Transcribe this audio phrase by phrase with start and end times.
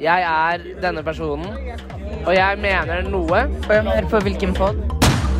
[0.00, 1.50] Jeg er denne personen,
[2.24, 3.42] og jeg mener noe.
[3.68, 4.78] Hør på hvilken pod.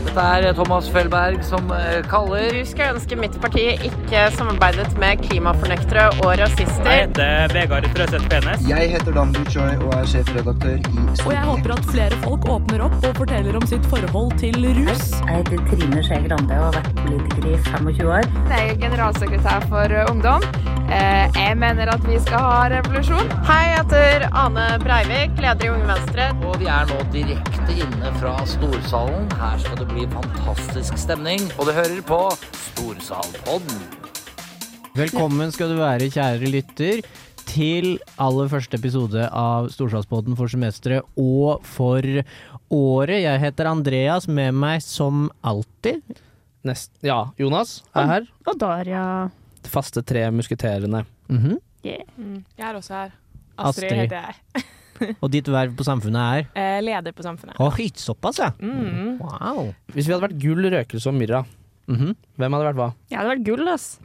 [0.01, 5.21] Dette er Thomas Felberg som eh, kaller Du skulle ønske mitt parti ikke samarbeidet med
[5.23, 6.89] klimafornektere og rasister.
[6.89, 8.65] Jeg heter Vegard Trøseth Penes.
[8.69, 12.85] Jeg heter Dan Buchoi og er sjefredaktør i Og jeg håper at flere folk åpner
[12.89, 15.07] opp og forteller om sitt forhold til rus.
[15.23, 18.31] Jeg heter Trine Skei Grande og har vært politiker i 25 år.
[18.51, 20.80] Jeg er generalsekretær for Ungdom.
[20.91, 23.29] Jeg mener at vi skal ha revolusjon.
[23.47, 26.27] Hei, jeg heter Ane Breivik, leder i Unge Venstre.
[26.43, 29.29] Og vi er nå direkte inne fra Storsalen.
[29.39, 31.47] Her skal det bli fantastisk stemning.
[31.61, 32.19] Og du hører på
[32.65, 33.87] Storsalpodden.
[34.99, 37.07] Velkommen skal du være, kjære lytter,
[37.47, 42.03] til aller første episode av Storsalspodden for semesteret og for
[42.67, 43.21] året.
[43.23, 46.03] Jeg heter Andreas, med meg som alltid.
[46.67, 48.33] Nest, ja, Jonas er her.
[48.51, 49.05] Og Daria.
[49.65, 51.05] De faste tre musketerene.
[51.29, 51.59] Mhm.
[51.85, 52.05] Jeg
[52.59, 53.17] er også her.
[53.57, 53.91] Astrid.
[53.91, 54.65] Astrid heter jeg.
[55.25, 57.57] Og ditt verv på Samfunnet er Eh, Leder på Samfunnet.
[57.57, 58.51] Å, såpass, ja.
[58.61, 59.17] Mm.
[59.23, 59.71] Wow.
[59.95, 61.45] Hvis vi hadde vært gull, røkelse og myrra,
[61.89, 62.15] -hmm.
[62.37, 62.91] hvem hadde vært hva?
[63.11, 63.99] Jeg hadde vært gull, ass.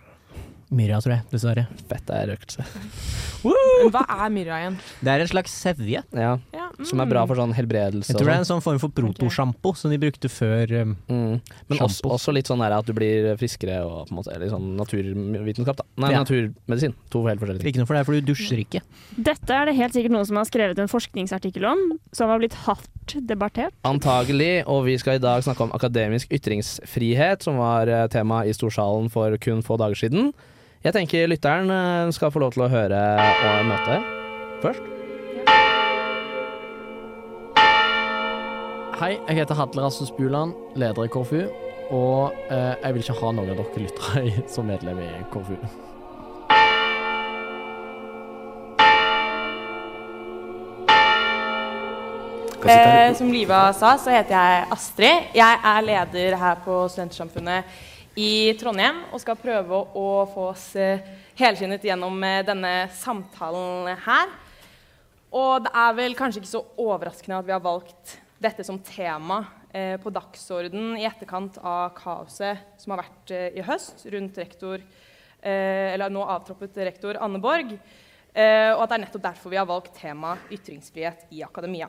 [0.73, 1.67] Myrra, tror jeg, dessverre.
[1.89, 2.63] Fett er røkelse.
[3.45, 4.77] Men hva er myrra igjen?
[5.05, 5.99] Det er en slags sevje.
[6.17, 8.09] Ja, Ja, Som er bra for sånn helbredelse.
[8.09, 8.41] Jeg og tror det er sånn.
[8.41, 11.35] en sånn form for protosjampo som de brukte før um, Mm.
[11.69, 12.13] Men også, Shampoo.
[12.15, 15.77] også litt sånn der at du blir friskere og på en måte, eller sånn naturvitenskap,
[15.77, 15.85] da.
[16.01, 16.23] Nei, Ja.
[16.23, 16.95] naturmedisin.
[17.13, 17.69] To helt forskjellige ting.
[17.75, 18.81] Ikke noe for deg, for du dusjer ikke.
[19.21, 22.57] Dette er det helt sikkert noen som har skrevet en forskningsartikkel om, som har blitt
[22.65, 23.73] hardt debattert.
[23.85, 28.53] Antagelig, og vi skal i dag snakke om akademisk ytringsfrihet, som var eh, tema i
[28.57, 30.33] Storsalen for kun få dager siden.
[30.85, 33.95] Jeg tenker lytteren eh, skal få lov til å høre og møte
[34.61, 34.91] først.
[38.99, 41.41] Hei, jeg heter Hadle Rasmus Buland, leder i KFU.
[41.89, 45.57] Og eh, jeg vil ikke ha noen av dere lyttere som medlem i KFU.
[52.69, 55.33] Eh, som Liva sa, så heter jeg Astrid.
[55.41, 57.73] Jeg er leder her på Studentersamfunnet
[58.15, 61.03] i Trondheim og skal prøve å få oss eh,
[61.35, 64.31] helskinnet gjennom eh, denne samtalen her.
[65.35, 69.41] Og det er vel kanskje ikke så overraskende at vi har valgt dette som tema
[69.75, 74.83] eh, på dagsorden i etterkant av kaoset som har vært i høst rundt rektor,
[75.45, 77.75] eller nå avtroppet rektor Anne Borg.
[77.75, 81.85] Og at det er nettopp derfor vi har valgt tema ytringsfrihet i akademia.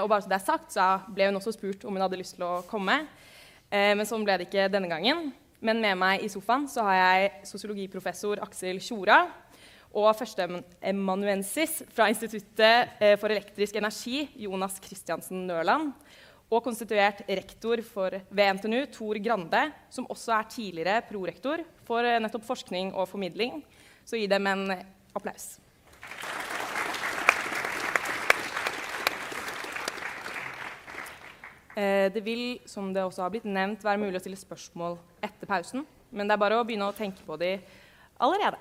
[0.00, 2.38] Og bare så det er sagt, så ble hun også spurt om hun hadde lyst
[2.38, 3.02] til å komme.
[3.72, 5.30] Eh, men sånn ble det ikke denne gangen.
[5.64, 9.22] Men med meg i sofaen så har jeg sosiologiprofessor Aksel Tjora
[9.92, 15.92] og førsteemanuensis fra Instituttet eh, for elektrisk energi, Jonas Christiansen Nørland.
[16.52, 22.20] Og konstituert rektor for, ved NTNU, Tor Grande, som også er tidligere prorektor for eh,
[22.20, 23.62] nettopp forskning og formidling.
[24.04, 24.66] Så gi dem en
[25.16, 25.54] applaus.
[31.74, 35.86] Det vil, som det også har blitt nevnt, være mulig å stille spørsmål etter pausen.
[36.12, 37.54] Men det er bare å begynne å tenke på de
[38.20, 38.58] allerede.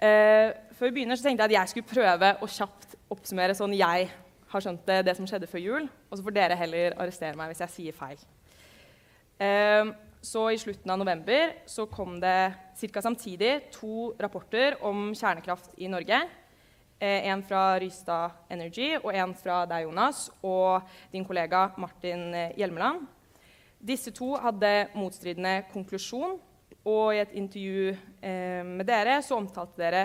[0.00, 3.74] Eh, før vi begynner, så tenkte jeg at jeg skulle prøve å kjapt oppsummere sånn
[3.76, 4.06] jeg
[4.50, 5.88] har skjønt det, det som skjedde før jul.
[6.08, 8.22] Og så får dere heller arrestere meg hvis jeg sier feil.
[9.40, 9.92] Eh,
[10.24, 13.02] så i slutten av november så kom det ca.
[13.04, 16.20] samtidig to rapporter om kjernekraft i Norge.
[17.00, 22.50] Eh, en fra Rystad Energy og en fra deg, Jonas, og din kollega Martin eh,
[22.60, 23.06] Hjelmeland.
[23.80, 26.36] Disse to hadde motstridende konklusjon,
[26.84, 30.02] og i et intervju eh, med dere så omtalte dere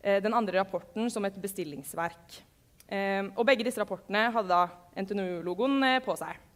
[0.00, 2.40] eh, den andre rapporten som et bestillingsverk.
[2.88, 4.64] Eh, og begge disse rapportene hadde da
[4.96, 6.46] NTNU-logoen eh, på seg.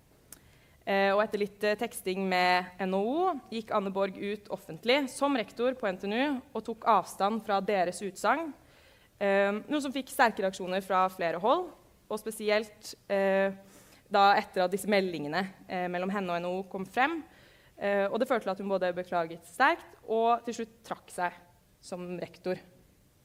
[0.85, 6.43] Og etter litt teksting med NHO gikk Anne Borg ut offentlig som rektor på NTNU
[6.53, 8.51] og tok avstand fra deres utsagn.
[9.23, 11.69] Eh, noe som fikk sterke reaksjoner fra flere hold,
[12.11, 13.55] og spesielt eh,
[14.13, 17.21] da etter at disse meldingene eh, mellom henne og NHO kom frem.
[17.77, 21.39] Eh, og det førte til at hun både beklaget sterkt og til slutt trakk seg
[21.85, 22.61] som rektor.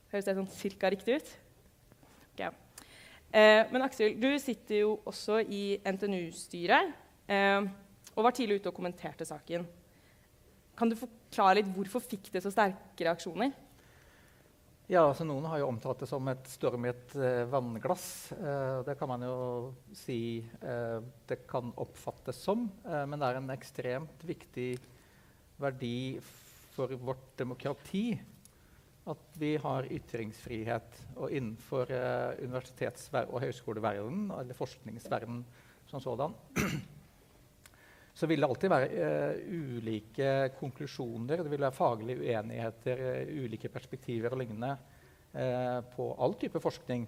[0.10, 1.30] Høres det sånn cirka riktig ut?
[2.34, 2.50] Okay.
[3.30, 6.96] Eh, men Aksel, du sitter jo også i NTNU-styret
[7.30, 7.68] eh,
[8.16, 9.68] og var tidlig ute og kommenterte saken.
[10.80, 13.54] Kan du forklare litt hvorfor fikk det så sterke reaksjoner?
[14.90, 18.32] Ja, altså Noen har jo omtalt det som et storm i et eh, vannglass.
[18.34, 19.36] Eh, det kan man jo
[19.94, 20.96] si eh,
[21.30, 22.64] det kan oppfattes som.
[22.88, 24.72] eh, men det er en ekstremt viktig
[25.62, 26.18] verdi
[26.74, 28.18] for vårt demokrati
[29.14, 30.98] at vi har ytringsfrihet.
[31.22, 35.46] Og innenfor eh, universitets- og høyskoleverdenen, eller forskningsverdenen
[35.94, 36.34] som sådan,
[38.20, 39.38] så vil det alltid være uh,
[39.80, 41.40] ulike konklusjoner.
[41.46, 44.74] Det vil være faglige uenigheter, uh, ulike perspektiver og lignende
[45.32, 47.08] eh, på all type forskning.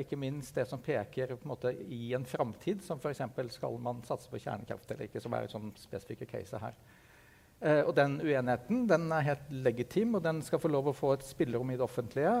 [0.00, 3.20] Ikke minst det som peker en måte, i en framtid, som f.eks.
[3.54, 6.74] skal man satse på kjernekraft eller ikke, som er sånn spesifikke case her.
[7.86, 11.28] Og den uenigheten den er helt legitim, og den skal få lov å få et
[11.28, 12.34] spillerom i det offentlige.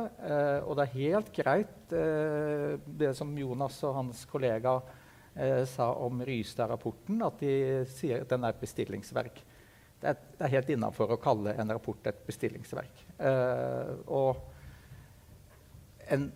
[0.66, 1.94] Og det er helt greit
[3.04, 4.80] det som Jonas og hans kollega
[5.66, 7.54] sa om Rystad-rapporten, at de
[7.90, 9.40] sier at den er et bestillingsverk.
[10.04, 13.04] Det er, det er helt innafor å kalle en rapport et bestillingsverk.
[13.24, 14.36] Eh, og
[16.12, 16.26] en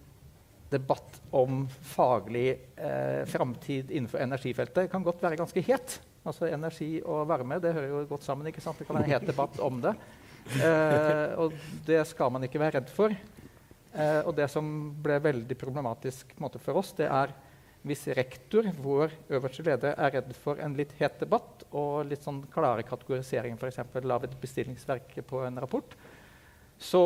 [0.73, 5.99] debatt om faglig eh, framtid innenfor energifeltet kan godt være ganske het.
[6.29, 8.49] Altså Energi og varme det hører jo godt sammen.
[8.49, 8.81] ikke sant?
[8.81, 9.95] Det kan være en het debatt om det.
[10.65, 11.53] Eh, og
[11.85, 13.13] det skal man ikke være redd for.
[13.13, 14.69] Eh, og det som
[15.05, 17.37] ble veldig problematisk måte, for oss, det er
[17.87, 22.43] hvis rektor, vår øverste leder, er redd for en litt het debatt og litt sånn
[22.53, 23.79] klare kategoriseringer, f.eks.
[24.03, 25.95] av et bestillingsverk på en rapport,
[26.79, 27.03] så,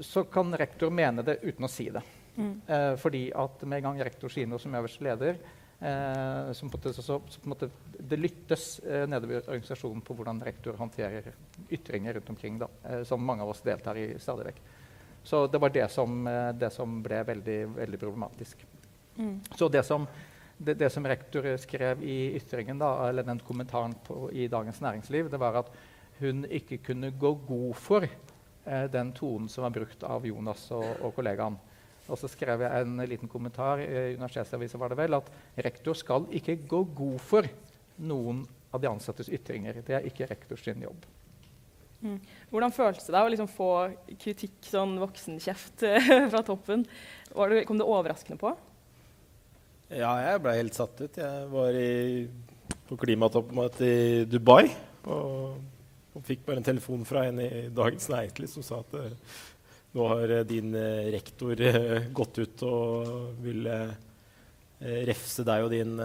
[0.00, 2.04] så kan rektor mene det uten å si det.
[2.38, 2.52] Mm.
[2.66, 5.40] Eh, fordi at med en gang rektor sier noe som øverste leder,
[5.80, 7.68] eh, så, så, så,
[7.98, 11.32] det lyttes eh, nedover organisasjonen på hvordan rektor håndterer
[11.74, 14.62] ytringer rundt omkring, da, eh, som mange av oss deltar i stadig vekk.
[15.28, 18.64] Så det var det som, eh, det som ble veldig, veldig problematisk.
[19.58, 20.06] Så det som,
[20.58, 25.30] det, det som, rektor skrev i ytringen, da, eller den kommentaren på, i Dagens Næringsliv,
[25.30, 25.72] det var at
[26.18, 30.86] hun ikke kunne gå god for eh, den tonen som var brukt av Jonas og,
[31.02, 31.58] og kollegaen.
[32.08, 35.28] Og så skrev jeg en liten kommentar i Universitetsavisa var det vel, at
[35.66, 37.48] rektor skal ikke gå god for
[38.00, 39.82] noen av de ansattes ytringer.
[39.84, 41.04] Det er ikke rektors jobb.
[42.00, 42.18] Mm.
[42.52, 43.70] Hvordan føltes det å liksom få
[44.22, 45.84] kritikk, sånn voksenkjeft
[46.32, 46.86] fra toppen?
[47.28, 48.54] Det, kom det overraskende på?
[49.88, 51.14] Ja, jeg ble helt satt ut.
[51.16, 52.26] Jeg var i,
[52.90, 54.66] på klimatoppmøte i Dubai.
[55.08, 55.54] Og,
[56.12, 58.92] og, fikk bare en telefon fra en i Dagens Næringsliv som sa at
[59.96, 63.78] nå har eh, din eh, rektor eh, gått ut og ville
[65.08, 65.96] refse deg og din,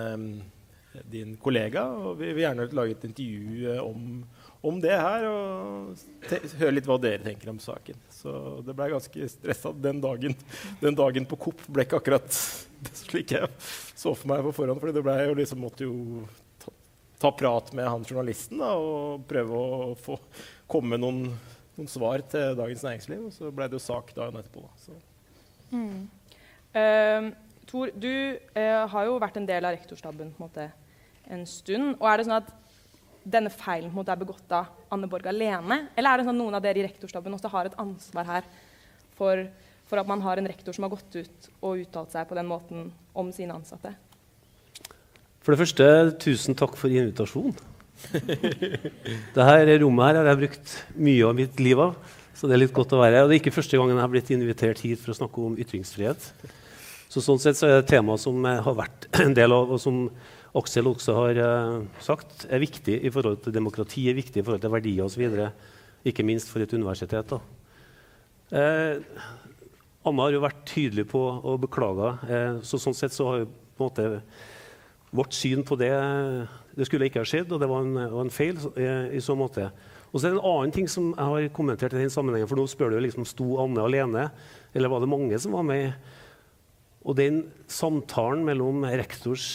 [1.12, 1.84] din kollega.
[1.92, 4.24] Og vi vil gjerne lage et intervju om,
[4.64, 6.04] om det her og
[6.60, 7.98] høre litt hva dere tenker om saken.
[8.14, 8.34] Så
[8.64, 10.38] det ble ganske stressa den dagen.
[10.80, 12.32] Den dagen på Coop ble ikke akkurat
[13.04, 14.80] slik jeg så for meg på forhånd.
[14.80, 16.24] For det blei jo liksom måtte jo
[16.64, 16.72] ta,
[17.26, 20.18] ta prat med han journalisten da, og prøve å få
[20.72, 21.28] komme noen
[21.78, 24.66] noen svar til Dagens Næringsliv, og så ble det jo sak dagen etterpå.
[25.74, 26.06] Mm.
[26.74, 27.32] Uh,
[27.70, 28.10] Tor, du
[28.58, 30.68] uh, har jo vært en del av rektorstaben en, måte,
[31.32, 31.96] en, stund.
[31.96, 32.52] og er det sånn at
[33.24, 35.88] denne feilen måte, er begått av Anne Borg alene?
[35.96, 38.48] Eller er det sånn noen av dere i rektorstaben også har et ansvar her
[39.18, 39.46] for,
[39.90, 42.50] for at man har en rektor som har gått ut og uttalt seg på den
[42.50, 43.94] måten om sine ansatte?
[45.44, 45.86] For det første,
[46.24, 47.56] tusen takk for invitasjonen.
[49.36, 51.96] Dette rommet her har jeg brukt mye av mitt liv av,
[52.34, 53.26] så det er litt godt å være her.
[53.26, 55.58] Og det er ikke første gangen jeg har blitt invitert hit for å snakke om
[55.60, 56.30] ytringsfrihet.
[57.12, 59.82] Så sånn sett så er det et tema som har vært en del av, og
[59.82, 60.08] som
[60.54, 64.62] Aksel også har uh, sagt, er viktig i forhold til demokrati, er viktig i forhold
[64.62, 65.24] til verdier osv.
[66.06, 67.34] Ikke minst for et universitet.
[68.54, 69.02] Uh,
[70.04, 72.12] Anna har jo vært tydelig på å beklage.
[72.30, 74.10] Uh, så sånn sett så har jo på en måte
[75.14, 75.94] vårt syn på det
[76.74, 79.36] det skulle ikke ha skjedd, og det var en, var en feil i, i, så
[79.38, 79.68] måte.
[80.10, 82.58] Og så er det en annen ting som jeg har kommentert i den sammenhengen, for
[82.58, 84.28] nå spør du liksom, sto Anne alene,
[84.74, 85.94] eller var det mange som var med?
[87.06, 89.46] Og den samtalen mellom rektors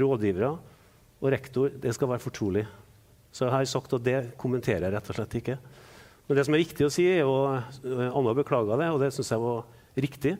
[0.00, 0.50] rådgivere
[1.20, 2.64] og rektor, det skal være fortrolig.
[3.34, 5.56] Så jeg har sagt at det kommenterer jeg rett og slett ikke.
[6.26, 7.34] Men det som er viktig å si, er jo
[8.14, 9.64] Anna beklaga det, og det syns jeg var
[10.00, 10.36] riktig.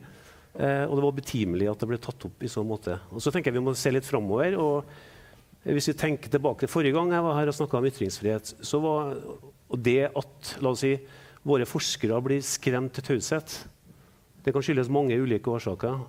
[0.55, 2.95] Eh, og det var betimelig at det ble tatt opp i så måte.
[3.11, 4.55] Og så tenker jeg vi må se litt framover.
[4.61, 8.81] Og hvis vi tenker tilbake Forrige gang jeg var her og snakka om ytringsfrihet, så
[8.83, 9.15] var
[9.75, 10.95] det at la oss si,
[11.45, 13.59] våre forskere blir skremt til taushet,
[14.45, 16.03] det kan skyldes mange ulike årsaker.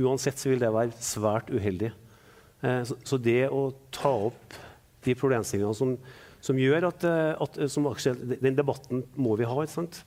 [0.00, 1.92] Uansett så vil det være svært uheldig.
[2.62, 4.56] Eh, så, det å ta opp
[5.02, 5.96] de problemstillingene som,
[6.42, 9.58] som gjør at, eh, at som Aksel, Den debatten må vi ha.
[9.62, 10.02] ikke sant?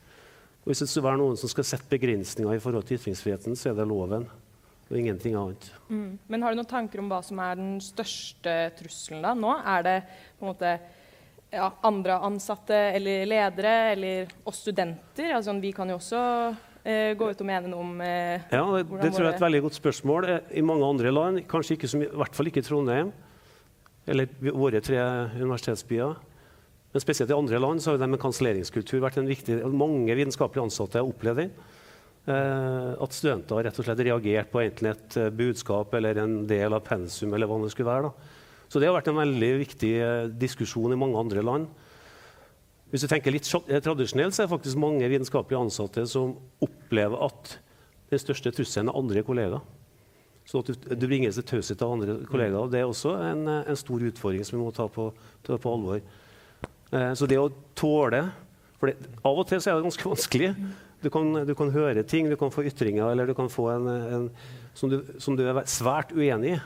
[0.64, 3.72] Og Hvis det skal være noen som skal sette begrensninger i forhold til ytringsfriheten, så
[3.72, 4.28] er det loven
[4.86, 5.66] og ingenting annet.
[5.90, 6.20] Mm.
[6.30, 9.34] Men har du noen tanker om hva som er den største trusselen da?
[9.38, 9.96] Nå er det
[10.38, 10.74] på en måte
[11.56, 15.34] ja, andre ansatte eller ledere eller oss studenter.
[15.38, 16.64] Altså, vi kan jo også eh,
[17.18, 19.62] gå ut og mene noe om eh, Ja, Det, det tror jeg er et veldig
[19.66, 20.30] godt spørsmål.
[20.30, 23.14] Eh, I mange andre land, kanskje ikke som, i hvert fall ikke i Trondheim
[24.06, 25.00] eller våre tre
[25.34, 26.12] universitetsbyer,
[26.94, 30.68] men spesielt i andre land så har det med kanselleringskultur vært en viktig Mange vitenskapelige
[30.70, 31.50] ansatte har opplevd.
[32.26, 36.40] Eh, at studenter har rett og slett reagert på enten et eh, budskap eller en
[36.50, 37.34] del av pensum.
[37.34, 38.10] eller hva det skulle være.
[38.10, 38.46] Da.
[38.70, 41.68] Så det har vært en veldig viktig eh, diskusjon i mange andre land.
[42.94, 47.26] Hvis du tenker litt eh, tradisjonelt, så er det faktisk mange vitenskapelig ansatte som opplever
[47.28, 47.58] at
[48.12, 49.66] den største trusselen er andre kollegaer.
[50.46, 52.70] Så at du, du bringes til taushet av andre kollegaer.
[52.70, 55.10] Det er også en, eh, en stor utfordring som vi må ta på,
[55.46, 56.02] ta på alvor.
[56.92, 58.28] Eh, så det å tåle
[58.76, 60.54] For det, av og til så er det ganske vanskelig.
[61.02, 63.88] Du kan, du kan høre ting, du kan få ytringer, eller du kan få en,
[63.88, 64.30] en
[64.76, 66.60] som, du, som du er svært uenig i.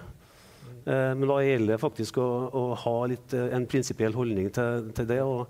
[0.89, 4.89] Eh, men da gjelder det faktisk å, å ha litt, eh, en prinsipiell holdning til,
[4.95, 5.19] til det.
[5.25, 5.47] og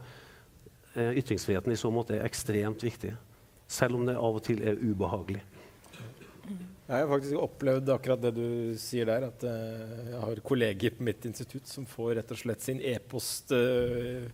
[0.99, 3.13] Ytringsfriheten i så måte er ekstremt viktig,
[3.69, 5.43] selv om det av og til er ubehagelig.
[6.89, 9.27] Jeg har faktisk opplevd akkurat det du sier der.
[9.27, 13.53] At eh, jeg har kolleger på mitt institutt som får rett og slett sin e-post
[13.53, 14.25] uh,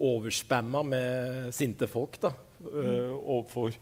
[0.00, 2.32] overspamma med sinte folk da,
[2.64, 3.74] eh, overfor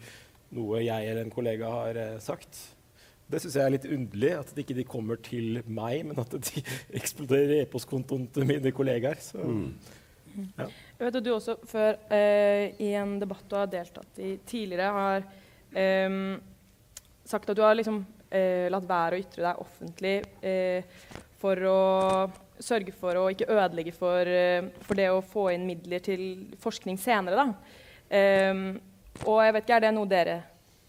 [0.57, 2.59] noe jeg eller en kollega har eh, sagt.
[3.29, 6.65] Det syns jeg er litt underlig, at de ikke kommer til meg, men at de
[7.01, 9.21] eksploderer e-postkontoen til mine kollegaer.
[9.23, 9.45] Så,
[10.57, 10.69] ja.
[10.99, 14.89] Jeg vet at du også før, eh, i en debatt du har deltatt i tidligere,
[14.97, 15.27] har
[15.79, 16.17] eh,
[17.23, 18.01] sagt at du har liksom,
[18.35, 20.99] eh, latt være å ytre deg offentlig eh,
[21.39, 21.81] for å
[22.59, 26.23] sørge for å ikke ødelegge for, eh, for det å få inn midler til
[26.59, 27.53] forskning senere.
[28.11, 28.81] Ehm,
[29.25, 30.43] og jeg vet ikke, Er det noe dere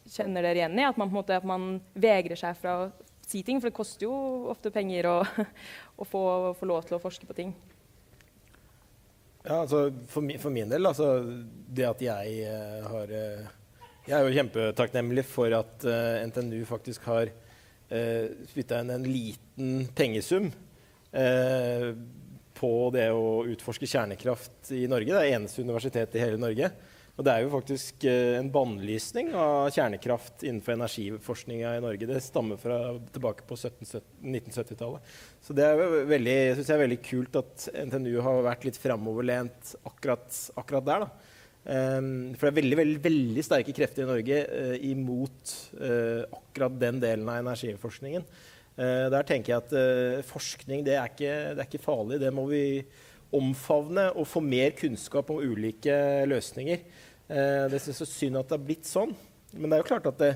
[0.09, 0.87] kjenner dere igjen i?
[0.87, 2.91] At man, måte, at man vegrer seg fra å
[3.27, 3.59] si ting?
[3.59, 5.17] For det koster jo ofte penger å,
[6.01, 7.53] å få, få lov til å forske på ting.
[9.49, 11.23] Ja, altså for, mi, for min del, altså
[11.73, 13.47] det at jeg uh, har uh,
[14.05, 19.87] Jeg er jo kjempetakknemlig for at uh, NTNU faktisk har uh, spytta inn en liten
[19.97, 20.51] pengesum
[21.11, 21.89] eh,
[22.59, 25.13] på det å utforske kjernekraft i Norge.
[25.13, 26.69] Det er eneste universitet i hele Norge.
[27.19, 32.07] Og det er jo faktisk eh, en bannlysning av kjernekraft innenfor energiforskninga i Norge.
[32.07, 32.77] Det stammer fra
[33.11, 35.09] tilbake på 1970-tallet.
[35.43, 40.31] Så det er veldig, jeg er veldig kult at NTNU har vært litt framoverlent akkurat,
[40.63, 41.03] akkurat der.
[41.03, 41.35] da.
[41.59, 42.07] Um,
[42.39, 47.03] for det er veldig veldig, veldig sterke krefter i Norge uh, imot uh, akkurat den
[47.03, 48.25] delen av energiforskningen.
[48.79, 52.15] Der tenker jeg at forskning det er, ikke, det er ikke farlig.
[52.21, 52.61] Det må vi
[53.35, 55.97] omfavne og få mer kunnskap om ulike
[56.31, 56.85] løsninger.
[57.29, 59.11] Det synes jeg er synd at det har blitt sånn.
[59.53, 60.31] Men det er jo klart at det,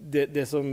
[0.00, 0.66] det, det, som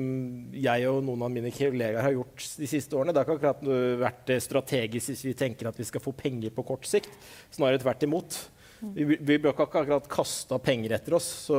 [0.53, 4.03] jeg og noen av mine kollegaer har gjort de siste årene, det har ikke akkurat
[4.03, 7.11] vært strategisk hvis vi tenker at vi skal få penger på kort sikt.
[7.53, 8.39] Snarere tvert imot.
[8.77, 11.27] Vi, vi blir ikke akkurat kaste penger etter oss.
[11.47, 11.57] Så,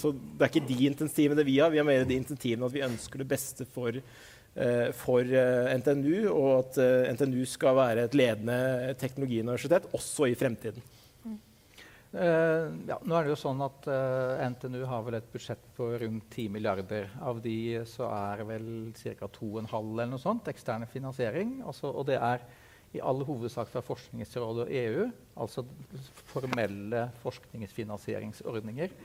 [0.00, 1.72] så, det er ikke de intensivene vi har.
[1.74, 4.00] Vi har mer de intensivene at vi ønsker det beste for,
[4.96, 5.34] for
[5.82, 6.80] NTNU, og at
[7.14, 10.80] NTNU skal være et ledende teknologiuniversitet også i fremtiden.
[12.08, 15.90] Uh, ja, nå er det jo sånn at uh, NTNU har vel et budsjett på
[16.00, 17.10] rundt 10 milliarder.
[17.20, 19.28] Av de så er vel ca.
[19.28, 21.58] 2,5 eller noe sånt eksterne finansiering.
[21.68, 22.46] Altså, og det er
[22.96, 25.04] i all hovedsak fra Forskningsrådet og EU,
[25.44, 25.66] altså
[26.30, 28.96] formelle forskningsfinansieringsordninger.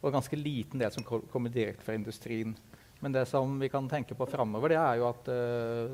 [0.00, 2.56] Og ganske liten del som kommer direkte fra industrien.
[3.04, 5.92] Men det som vi kan tenke på framover, det er jo at uh,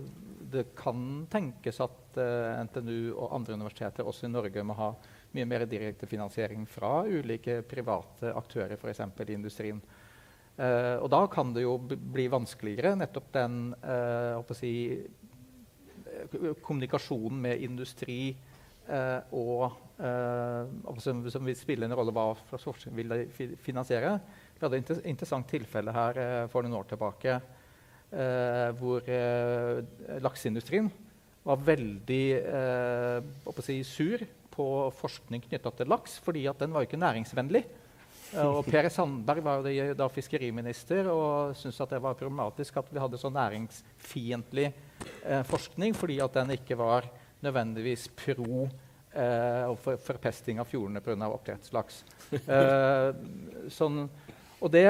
[0.55, 4.93] det kan tenkes at NTNU og andre universiteter også i Norge må ha
[5.35, 9.03] mye mer direkte finansiering fra ulike private aktører, f.eks.
[9.03, 9.83] i industrien.
[10.55, 14.71] Uh, og da kan det jo bli vanskeligere, nettopp den uh, si,
[16.62, 18.37] kommunikasjonen med industri
[18.87, 19.81] uh, og
[21.03, 23.12] som, som, vil spille en rolle hva slags forskning vil
[23.62, 24.17] finansiere.
[24.55, 26.19] Vi hadde et interessant tilfelle her
[26.50, 27.37] for noen år tilbake
[28.81, 29.07] hvor
[30.26, 30.91] lakseindustrien
[31.47, 32.25] var veldig
[33.62, 34.67] si, sur på
[34.99, 37.65] forskning knytta til laks, fordi at den var jo ikke næringsvennlig.
[38.43, 43.03] Og Per Sandberg var jo da fiskeriminister og syntes at det var problematisk at vi
[43.03, 47.07] hadde så næringsfiendtlig eh, forskning, fordi at den ikke var
[47.45, 51.31] nødvendigvis pro eh, for forpesting av fjordene pga.
[51.31, 52.03] oppdrettslaks.
[52.35, 53.11] Eh,
[53.71, 54.09] sånn,
[54.65, 54.87] og det,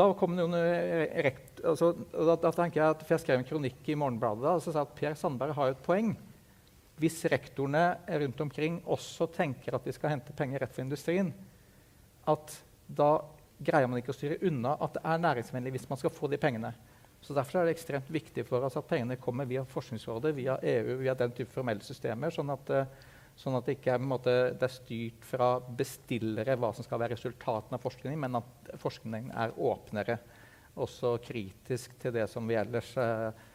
[0.00, 0.64] da kom det
[1.28, 4.64] rekt, altså, da, da, tenker jeg at for jeg skrev en kronikk i Morgenbladet og
[4.64, 6.14] så sa at Per Sandberg har et poeng
[6.98, 11.32] hvis rektorene rundt omkring også tenker at de skal hente penger rett fra industrien,
[12.28, 12.54] at
[12.86, 13.18] da
[13.58, 16.38] greier man ikke å styre unna at det er næringsvennlig hvis man skal få de
[16.40, 16.72] pengene.
[17.20, 20.98] Så Derfor er det ekstremt viktig for oss at pengene kommer via Forskningsrådet, via EU,
[21.00, 22.70] via den type formelle systemer, sånn at,
[23.38, 27.16] sånn at det ikke er, måte, det er styrt fra bestillere hva som skal være
[27.18, 30.18] resultatene av forskningen, men at forskningen er åpnere,
[30.78, 33.46] også kritisk til det som vi ellers eh,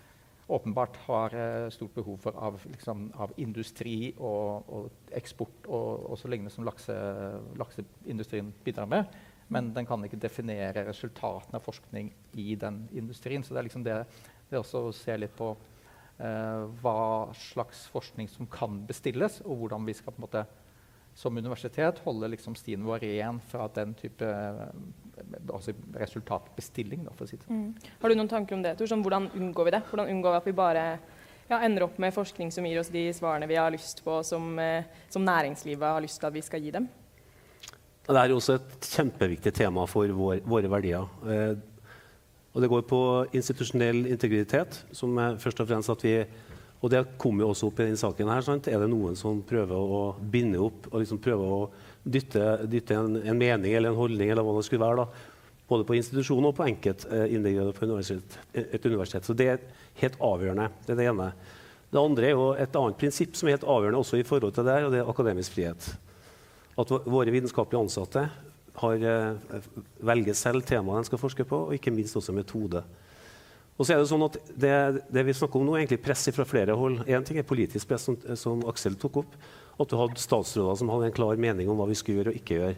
[0.54, 6.18] åpenbart har eh, stort behov for av, liksom, av industri og, og eksport og, og,
[6.20, 6.96] så lignende som lakse,
[7.60, 9.14] lakseindustrien bidrar med.
[9.54, 13.44] Men den kan ikke definere resultatene av forskning i den industrien.
[13.44, 14.00] Så det er liksom det,
[14.50, 17.00] det også å se litt på eh, hva
[17.38, 20.46] slags forskning som kan bestilles, og hvordan vi skal på en måte
[21.16, 24.70] som universitet holde liksom, stien vår ren fra den type eh,
[25.54, 27.04] altså resultatbestilling.
[27.06, 27.46] Da, for å si det.
[27.48, 27.68] sånn.
[27.68, 27.92] Mm.
[28.02, 28.90] Har du noen tanker om det, Tor?
[28.90, 29.84] Sånn, hvordan unngår vi det?
[29.92, 30.86] Hvordan unngår vi at vi bare
[31.52, 34.54] ja, ender opp med forskning som gir oss de svarene vi har lyst på, som,
[34.60, 36.90] eh, som næringslivet har lyst til at vi skal gi dem?
[38.04, 41.06] Det er også et kjempeviktig tema for vår, våre verdier.
[41.24, 41.54] Eh,
[42.54, 43.02] og det går på
[43.34, 46.18] institusjonell integritet, som er først og fremst at vi
[46.84, 48.28] og det kom jo også opp i denne saken.
[48.28, 48.68] her, sant?
[48.68, 51.60] Er det noen som prøver å binde opp og liksom prøver å
[52.04, 55.86] dytte, dytte en, en, mening eller en holdning eller hva det skulle være, da, både
[55.88, 59.24] på institusjon og på enkeltindivider eh, på universitet, et universitet.
[59.24, 59.64] Så det er
[60.02, 60.68] helt avgjørende.
[60.84, 61.30] Det er det ene.
[61.94, 64.68] Det andre er jo et annet prinsipp som er helt avgjørende også i forhold til
[64.68, 65.88] det, og det er akademisk frihet.
[66.84, 68.26] At våre vitenskapelige ansatte
[68.84, 69.72] har, eh,
[70.04, 72.84] velger selv temaet de skal forske på, og ikke minst også metode.
[73.74, 74.74] Og så er Det sånn at det,
[75.10, 77.02] det vi snakker om nå, er egentlig press fra flere hold.
[77.10, 79.38] Én ting er politisk press, som, som, Aksel tok opp.
[79.82, 82.38] At du hadde statsråder som hadde en klar mening om hva vi skulle gjøre og
[82.38, 82.78] ikke gjøre.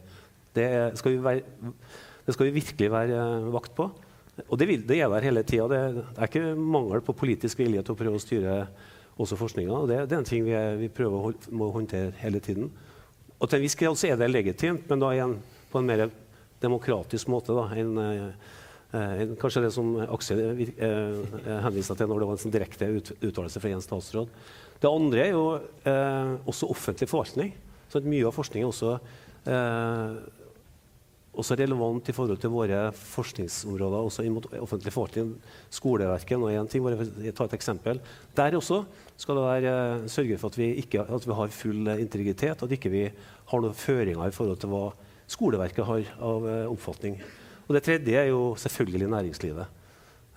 [0.56, 0.68] Det
[1.02, 1.74] skal vi, være,
[2.24, 3.90] det skal vi virkelig være uh, vakt på.
[4.46, 5.68] Og det, vil, det er der hele tida.
[5.68, 8.58] Det, er ikke mangel på politisk vilje til å prøve å styre
[9.20, 9.84] også forskninga.
[9.92, 12.72] Det, det, er en ting vi, er, vi prøver å hold, må håndtere hele tiden.
[13.36, 16.08] Og til en viss grad er det legitimt, men da igjen på en mer
[16.64, 18.30] demokratisk måte da, enn Eh,
[19.42, 23.12] kanskje det som Aksel eh, eh henviste til når det var en sånn direkte ut,
[23.20, 24.32] uttalelse fra en statsråd.
[24.82, 25.46] Det andre er jo
[25.88, 27.54] eh, også offentlig forvaltning.
[27.92, 28.96] Så mye av forskning er også,
[29.48, 30.18] eh,
[31.36, 33.98] også, relevant i forhold til våre forskningsområder.
[34.04, 35.36] også mot offentlig forvaltning.
[35.70, 36.84] Skoleverket og én ting.
[36.84, 38.02] Bare ta et eksempel.
[38.36, 38.86] Der også
[39.18, 42.72] skal det være eh, sørge for at vi, ikke, at vi har full integritet, at
[42.72, 43.12] ikke vi
[43.46, 44.92] har noen føringer i forhold til hva
[45.28, 47.22] skoleverket har av oppfatning.
[47.66, 49.66] Og det tredje er jo selvfølgelig næringslivet.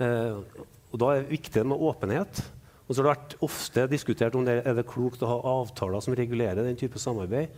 [0.00, 2.42] Eh, og Da er det viktig med åpenhet.
[2.88, 6.00] Og så har det vært ofte diskutert om det er det klokt å ha avtaler
[6.00, 7.52] som regulerer den type samarbeid.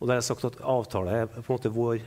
[0.00, 2.00] Og der er sagt at Avtaler er på en måte vår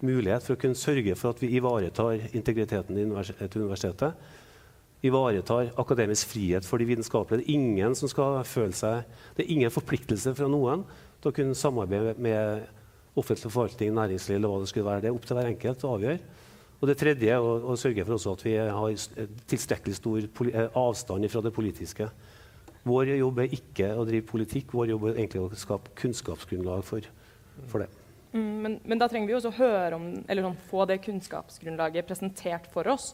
[0.00, 4.16] mulighet for å kunne sørge for at vi ivaretar integriteten til universitetet.
[5.04, 7.42] Ivaretar akademisk frihet for de vitenskapelige.
[7.42, 9.04] Det er ingen som skal føle seg,
[9.36, 10.86] det er ingen forpliktelse fra noen
[11.20, 12.79] til å kunne samarbeide med
[13.18, 15.04] offentlig forvaltning, næringsliv eller hva det skulle være.
[15.04, 16.18] Det er opp til hver enkelt å avgjøre.
[16.80, 19.06] Og det tredje er å, å sørge for at vi har
[19.50, 22.08] tilstrekkelig stor eh, avstand fra det politiske.
[22.88, 27.04] Vår jobb er ikke å drive politikk, vår jobb er egentlig å skape kunnskapsgrunnlag for,
[27.68, 27.90] for det.
[28.32, 32.70] Mm, men, men, da trenger vi også høre om, eller sånn, få det kunnskapsgrunnlaget presentert
[32.72, 33.10] for oss.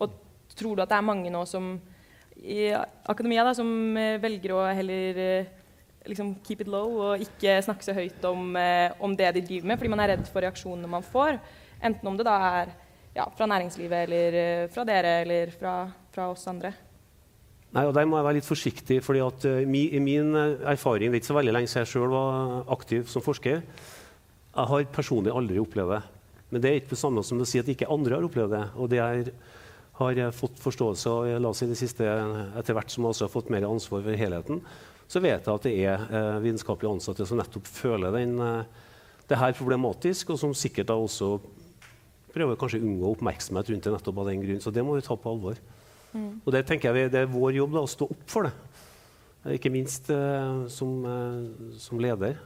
[0.00, 0.14] Og
[0.56, 1.74] tror du at det er mange nå som
[2.42, 5.50] i akademia da, som eh, velger å heller eh,
[6.08, 9.68] liksom keep it low og ikke snakke så høyt om, eh, om, det de driver
[9.70, 11.38] med, fordi man er redd for reaksjonene man får.
[11.82, 12.72] Enten om det da er
[13.14, 15.76] ja, fra næringslivet eller eh, fra dere eller fra,
[16.14, 16.72] fra, oss andre.
[17.72, 19.02] Nei, og Der må jeg være litt forsiktig.
[19.02, 21.92] fordi at uh, mi, I min erfaring det er ikke så veldig lenge siden jeg
[21.94, 23.62] sjøl var aktiv som forsker.
[24.52, 26.02] Jeg har personlig aldri opplevd det.
[26.50, 28.64] Men det er ikke det samme som å si at ikke andre har opplevd det.
[28.76, 29.30] Og det er,
[29.96, 33.32] har fått forståelse av la oss si det siste, etter hvert som jeg også har
[33.32, 34.60] fått mer ansvar for helheten
[35.12, 38.86] så vet jeg at det er eh, vitenskapelige ansatte som nettopp føler den, eh,
[39.28, 41.34] det her problematisk, og som sikkert da også
[42.32, 44.62] prøver kanskje å unngå oppmerksomhet rundt det nettopp av den grunn.
[44.64, 45.60] Så det må vi ta på alvor.
[46.12, 46.40] Mm.
[46.40, 48.54] Og det tenker jeg det er vår jobb da, å stå opp for det.
[49.58, 52.40] Ikke minst eh, som, eh, som, leder.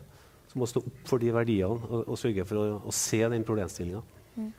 [0.50, 3.46] Som må stå opp for de verdiene og, og sørge for å, å se den
[3.46, 4.02] problemstillinga.
[4.37, 4.50] Mm.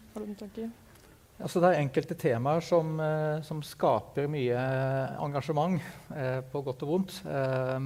[1.38, 4.62] Altså det er enkelte temaer som, eh, som skaper mye
[5.22, 5.82] engasjement,
[6.16, 7.80] eh, på godt og vondt, eh,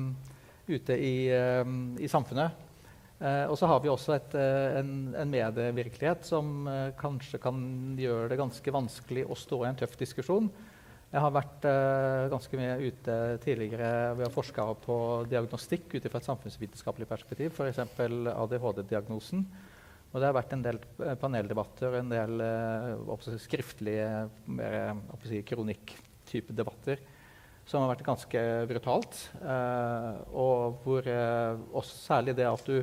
[0.71, 1.65] ute i, eh,
[1.99, 2.51] i samfunnet.
[3.19, 7.57] Eh, og så har vi også et, eh, en, en, medievirkelighet som kanskje kan
[7.99, 10.49] gjøre det ganske vanskelig å stå i en tøff diskusjon.
[11.11, 11.65] Jeg har vært
[12.31, 14.95] ganske mye ute tidligere ved å forske på
[15.27, 17.81] diagnostikk ut fra et samfunnsvitenskapelig perspektiv, f.eks.
[18.31, 19.43] ADHD-diagnosen.
[20.12, 20.80] Og det har vært en del
[21.21, 24.08] paneldebatter paneldebatter, en del uh, skriftlige
[24.52, 27.00] mer si, kronikktype debatter
[27.67, 29.21] som har vært ganske brutalt.
[29.39, 32.82] Uh, og hvor uh, også særlig det at du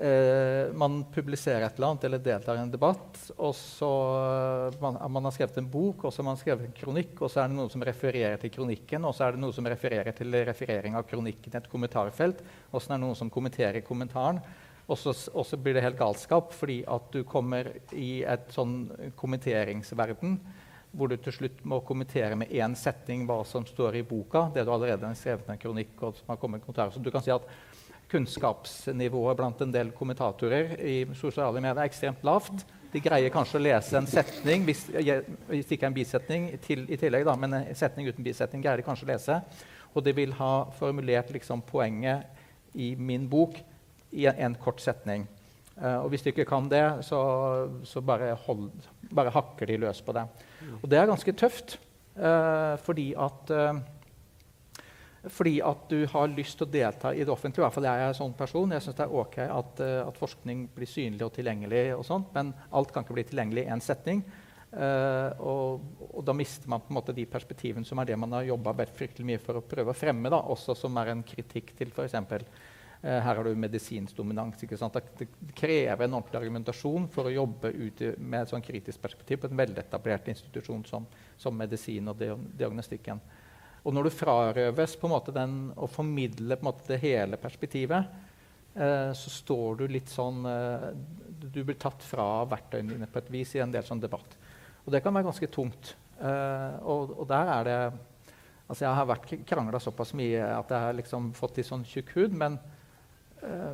[0.00, 3.88] man publiserer et eller annet eller deltar i en debatt, og så
[4.80, 7.42] man, man, har skrevet en bok, og så har man skrevet en kronikk, og så
[7.42, 10.38] er det noen som refererer til kronikken, og så er det noen som refererer til
[10.48, 12.40] referering av kronikken i et kommentarfelt,
[12.70, 14.40] og så er det noen som kommenterer kommentaren.
[14.90, 20.38] Og så blir det helt galskap fordi at du kommer i et sånn kommenteringsverden
[20.90, 24.48] hvor du til slutt må kommentere med én setning hva som står i boka.
[24.54, 26.90] det du allerede har skrevet en kronikk og som har kommet kommentarer.
[26.90, 27.46] Så du kan si at
[28.10, 32.66] kunnskapsnivået blant en del kommentatorer i sosiale medier er ekstremt lavt.
[32.90, 34.88] de greier kanskje å lese en setning, hvis,
[35.46, 38.82] hvis ikke en bisetning til, i tillegg, da, men en setning uten bisetning greier de
[38.82, 39.36] kanskje å lese.
[39.94, 42.26] Og de vil ha formulert liksom, poenget
[42.74, 43.60] i min bok
[44.12, 45.26] i en, kort setning.
[45.80, 47.20] Uh, og hvis du ikke kan det, så,
[47.88, 48.68] så bare, hold,
[49.08, 50.26] bare, hakker de løs på det.
[50.80, 51.78] Og det er ganske tøft,
[52.18, 53.80] uh, fordi at uh,
[55.20, 57.60] fordi at du har lyst til å delta i det offentlige.
[57.60, 58.70] I hvert fall jeg er en sånn person.
[58.72, 62.54] Jeg syns det er ok at, at, forskning blir synlig og tilgjengelig, og sånt, men
[62.72, 64.22] alt kan ikke bli tilgjengelig i én setning.
[64.72, 68.48] og, og, da mister man på en måte de perspektivene som er det man har
[68.48, 72.16] jobba mye for å prøve å fremme, da, også som er en kritikk til f.eks.
[73.02, 74.60] Eh, her har du medisinsk dominans.
[74.60, 79.48] Det, krever en ordentlig argumentasjon for å jobbe ut med et sånn kritisk perspektiv på
[79.48, 81.06] en veletablert institusjon som,
[81.40, 83.22] som, medisin og diagnostikken.
[83.80, 84.98] Og når du frarøves
[85.32, 88.04] den, å formidle det hele perspektivet,
[88.74, 90.90] eh, så står du litt sånn eh,
[91.40, 94.36] Du blir tatt fra verktøyene dine på et vis i en del sånn debatt.
[94.84, 95.94] Og det kan være ganske tungt.
[96.20, 97.80] Eh, og, og, der er det
[98.70, 102.12] Altså Jeg har vært krangla såpass mye at jeg har liksom fått litt sånn tjukk
[102.14, 102.36] hud.
[102.38, 102.58] men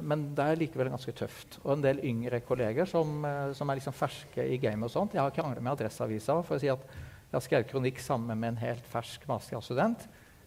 [0.03, 1.59] men det er likevel ganske tøft.
[1.65, 5.17] Og en del yngre kolleger som, eh, som er liksom ferske i gamet og sånt.
[5.17, 8.55] Jeg har krangla med Adresseavisa for å si at jeg har skrevet kronikk sammen med
[8.55, 10.07] en helt fersk masterstudent.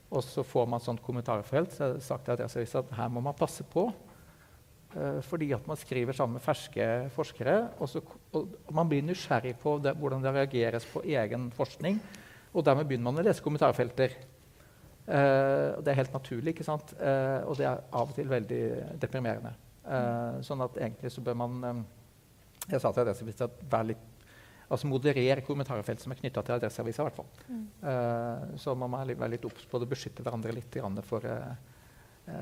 [0.10, 1.74] Og så får man sånt kommentarfelt.
[1.74, 3.90] Så jeg har sagt til Adresseavisa at her må man passe på.
[4.90, 7.76] Uh, fordi at man skriver sammen med ferske forskere.
[7.78, 8.02] Og, så,
[8.34, 12.00] og man blir nysgjerrig på det, hvordan det reageres på egen forskning.
[12.56, 14.16] Og dermed begynner man å lese kommentarfelter.
[15.10, 16.92] Uh, det er helt naturlig, ikke sant?
[17.00, 18.62] Uh, og det er av og til veldig
[19.02, 19.56] deprimerende.
[19.82, 21.86] Uh, sånn at egentlig så bør man
[22.70, 24.04] Jeg sa til Adresseavisa at vær litt
[24.70, 27.02] altså moderer kommentarfelt som er knytta til Adresseavisa.
[27.02, 27.30] I hvert fall.
[27.50, 28.58] Mm.
[28.62, 31.26] så man må være litt obs på å beskytte hverandre litt for,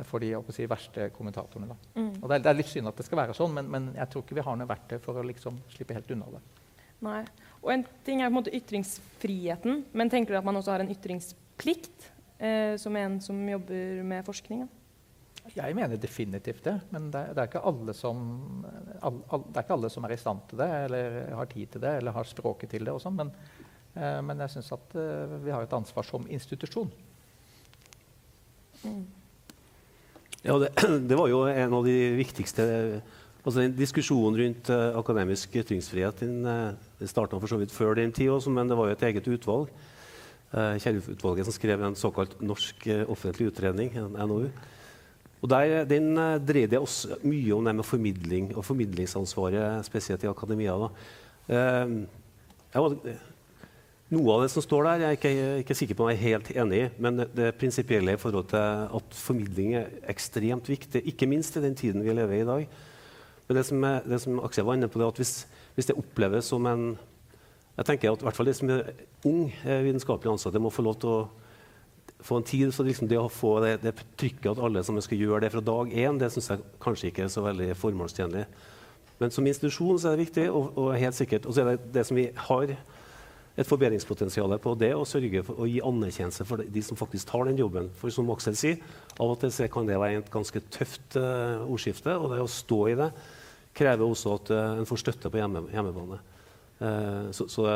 [0.10, 1.78] for de si, verste kommentatorene.
[1.96, 2.12] Mm.
[2.20, 4.12] Og det er, det er, litt synd at det skal være sånn, men, men, jeg
[4.12, 6.44] tror ikke vi har noe verktøy for å liksom slippe helt unna det.
[7.08, 7.24] Nei.
[7.62, 10.84] Og en ting er på en måte ytringsfriheten, men tenker du at man også har
[10.84, 12.12] en ytringsplikt?
[12.40, 14.68] Eh, som en som jobber med forskning?
[15.56, 16.76] Jeg mener definitivt det.
[16.92, 18.18] Men det, det, er alle som,
[19.00, 21.74] all, all, det, er ikke alle som, er i stand til det, eller har tid
[21.74, 22.94] til det, eller har språket til det.
[22.94, 23.32] og sånn, men,
[23.96, 26.92] eh, men, jeg syns at eh, vi har et ansvar som institusjon.
[28.84, 29.06] Mm.
[30.44, 30.74] Ja, det,
[31.10, 32.68] det, var jo en av de viktigste
[33.48, 34.70] altså den Diskusjonen rundt
[35.00, 38.90] akademisk ytringsfrihet den, den starta for så vidt før den tid, også, men det var
[38.90, 39.72] jo et eget utvalg
[40.56, 44.50] uh, Kjellutvalget som skrev en såkalt norsk uh, offentlig utredning, en NOU.
[45.42, 50.32] Og der, Den uh, dreide også mye om det med formidling og formidlingsansvaret, spesielt i
[50.32, 50.78] akademia.
[52.78, 52.98] Var,
[54.08, 55.32] noe av det som står der, jeg er ikke,
[55.64, 56.90] ikke sikker på om jeg er helt enig i.
[57.04, 61.76] Men det prinsipielle i forhold til at formidling er ekstremt viktig, ikke minst i den
[61.76, 62.70] tiden vi lever i i dag.
[63.48, 65.34] Men det som, er, det som Aksel var inne på, det at hvis,
[65.76, 66.88] hvis det oppleves som en
[67.78, 68.88] jeg tenker at i hvert fall de som er
[69.28, 71.20] ung eh, vitenskapelig ansatte, må få lov til å
[72.26, 72.72] få en tid.
[72.74, 75.62] så liksom Det å få det, det, trykket at alle som skal gjøre det fra
[75.62, 78.46] dag én, det syns jeg kanskje ikke er så veldig formålstjenlig.
[79.20, 81.92] Men som institusjon så er det viktig, og, og helt sikkert, og så er det
[81.94, 82.74] det som vi har
[83.58, 87.48] et forbedringspotensial på, det å sørge for å gi anerkjennelse for de som faktisk tar
[87.50, 87.90] den jobben.
[87.98, 88.82] For som Aksel sier,
[89.18, 92.80] av og til kan det være et ganske tøft uh, ordskifte, og det å stå
[92.92, 93.10] i det
[93.78, 96.20] krever også at uh, en får støtte på hjemme, hjemmebane.
[96.80, 97.68] Eh, så, så,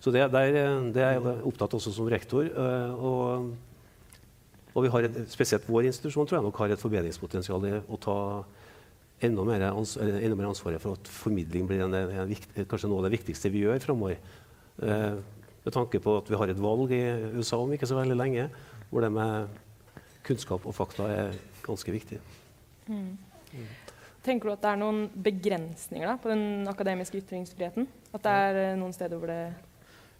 [0.00, 0.56] så det, der,
[0.94, 2.46] det, er jeg opptatt også som rektor.
[2.46, 3.52] Eh, og,
[4.74, 8.18] og et, spesielt vår institusjon tror jeg nok har et forbedringspotensial i å ta
[9.22, 13.02] enda mer, ans enda mer ansvaret for at formidling blir en, en viktig, kanskje noe
[13.02, 14.18] av det viktigste vi gjør framover.
[14.82, 15.20] Eh,
[15.62, 17.04] med tanke på at vi har et valg i
[17.38, 18.48] USA om ikke så veldig lenge,
[18.90, 19.60] hvor det med
[20.26, 22.18] kunnskap og fakta er ganske viktig.
[22.90, 23.14] Mm.
[24.22, 27.88] Tenker du at det er noen begrensninger da, på den akademiske ytringsfriheten?
[28.12, 29.42] At det er eh, noen steder hvor det,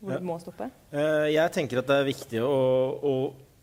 [0.01, 0.69] hvor det må stoppe?
[0.95, 2.57] Uh, jeg tenker at det er viktig å,
[2.97, 3.15] å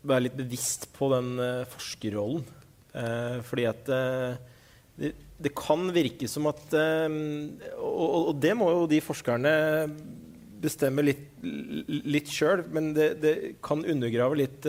[0.06, 2.46] være litt bevisst på den uh, forskerrollen.
[2.90, 9.52] Fordi at det, det, kan virke som at og, og, det må jo de forskerne
[10.58, 11.22] bestemme litt,
[11.86, 14.66] litt sjøl, men det, det, kan undergrave litt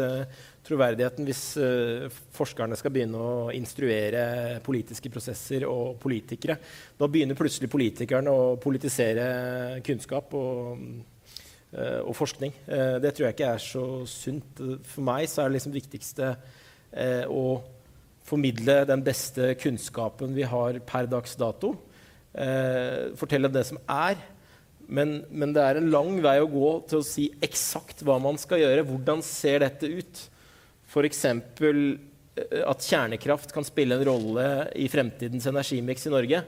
[0.65, 6.58] troverdigheten hvis uh, forskerne skal begynne å instruere politiske prosesser og politikere.
[6.97, 10.82] Da begynner plutselig politikerne å politisere kunnskap og,
[11.74, 12.54] uh, og forskning.
[12.67, 14.65] Uh, det tror jeg ikke er så sunt.
[14.93, 16.36] For meg så er det liksom viktigste
[17.32, 17.43] å
[18.28, 21.69] formidle den beste kunnskapen vi har per dags dato.
[23.15, 24.19] fortelle det som er.
[24.91, 28.36] Men, men, det er en lang vei å gå til å si eksakt hva man
[28.36, 28.84] skal gjøre.
[28.89, 30.26] Hvordan ser dette ut?
[30.91, 31.25] F.eks.
[31.25, 34.47] Eh, at kjernekraft kan spille en rolle
[34.80, 36.43] i fremtidens energimiks i Norge.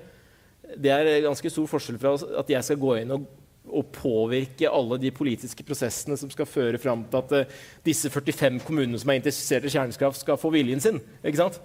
[0.79, 3.25] det er ganske stor forskjell fra at jeg skal gå inn og,
[3.67, 8.61] og påvirke alle de politiske prosessene som skal føre fram til at uh, disse 45
[8.63, 11.01] kommunene som er interessert i kjernekraft, skal få viljen sin.
[11.21, 11.59] ikke sant?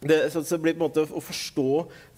[0.00, 1.68] Det, så, så blir på en måte å forstå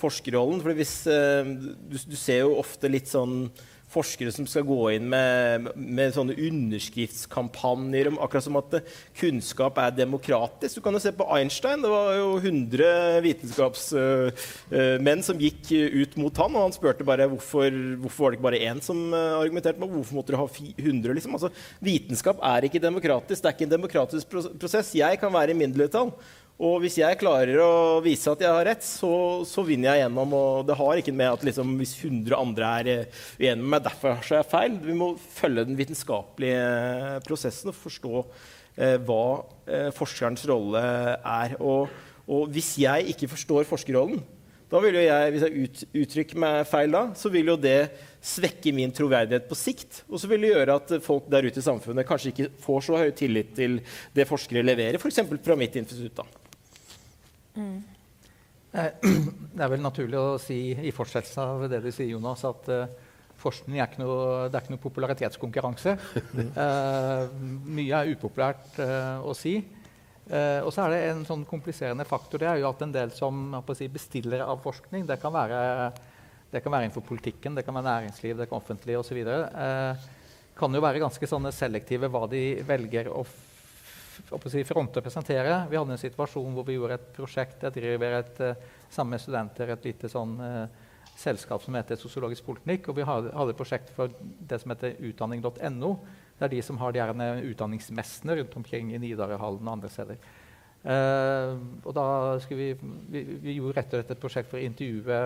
[0.00, 0.62] forskerrollen.
[0.62, 3.48] for hvis, uh, du, du, ser jo ofte litt sånn
[3.92, 8.78] forskere som skal gå inn med, med sånne underskriftskampanjer om akkurat som at
[9.18, 10.78] kunnskap er demokratisk.
[10.78, 11.82] Du kan jo se på Einstein.
[11.84, 17.28] Det var jo 100 vitenskapsmenn uh, som gikk ut mot han, og han spurte bare
[17.30, 17.68] hvorfor,
[18.02, 21.12] hvorfor var det ikke bare én som argumenterte med hvorfor måtte du ha 100.
[21.18, 21.36] Liksom?
[21.38, 21.52] Altså,
[21.84, 23.42] vitenskap er ikke demokratisk.
[23.42, 24.94] Det er ikke en demokratisk prosess.
[24.96, 26.12] Jeg kan være i mindretall.
[26.60, 30.34] Og hvis jeg klarer å vise at jeg har rett, så, så vinner jeg gjennom.
[30.36, 33.86] Og det har ikke med at liksom, hvis 100 andre er eh, uenige med meg,
[33.88, 34.76] derfor er jeg feil.
[34.84, 39.24] Vi må følge den vitenskapelige eh, prosessen og forstå eh, hva
[39.66, 40.84] eh, forskerens rolle
[41.18, 41.56] er.
[41.58, 41.90] Og,
[42.28, 44.22] og, hvis jeg ikke forstår forskerrollen,
[44.72, 47.90] da vil jo jeg, hvis jeg ut, uttrykker meg feil da, så vil jo det
[48.24, 50.04] svekke min troverdighet på sikt.
[50.06, 53.02] Og så vil det gjøre at folk der ute i samfunnet kanskje ikke får så
[53.02, 53.82] høy tillit til
[54.14, 55.20] det forskere leverer, f.eks.
[55.42, 56.22] fra mitt institutt.
[56.22, 56.41] da.
[57.56, 57.80] Mm.
[59.56, 62.86] Det er vel naturlig å si i fortsettelse av det du sier, Jonas, at uh,
[63.42, 65.94] forskning er ikke noe, det er ikke noe popularitetskonkurranse.
[66.56, 67.28] Uh,
[67.68, 69.58] mye er upopulært uh, å si.
[70.32, 72.40] og så er det en sånn kompliserende faktor.
[72.40, 75.90] Det er jo at en del som si, bestillere av forskning, det kan, være,
[76.54, 80.06] det kan være innenfor politikken, det kan være næringsliv, det kan offentlig osv., Eh,
[80.56, 83.24] kan jo være ganske selektive hva de velger å
[84.68, 85.62] fronte og presentere.
[85.70, 87.62] Vi hadde en situasjon hvor vi gjorde et prosjekt.
[87.64, 92.46] Jeg driver et, uh, sammen med studenter et lite sånn, uh, selskap som heter Sosiologisk
[92.46, 92.90] politikk.
[92.90, 95.92] Og vi hadde, et prosjekt for det som heter utdanning.no.
[96.38, 100.22] Det er de som har de her utdanningsmessene rundt omkring i Nidarøhallen og andre steder.
[100.82, 102.04] Uh, og da
[102.50, 105.18] vi, vi, vi, gjorde rett og slett et prosjekt for å intervjue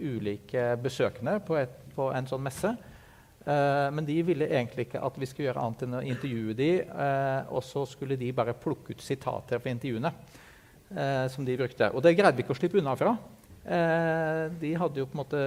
[0.00, 2.72] ulike besøkende på, et, på en sånn messe.
[3.42, 6.92] Uh, men de ville egentlig ikke at vi skulle gjøre annet enn å intervjue dem.
[6.94, 11.90] Uh, og så skulle de bare plukke ut sitater fra intervjuene uh, som de brukte.
[11.90, 13.16] Og det greide vi ikke å slippe unna fra.
[13.62, 15.40] de hadde jo på en måte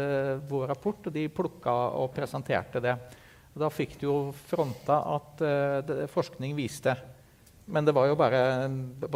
[0.48, 2.94] vår rapport, og de plukka og presenterte det.
[3.56, 4.16] Og da fikk du jo
[4.48, 5.44] fronta at
[6.14, 6.96] forskning viste.
[7.66, 8.40] Men det var jo bare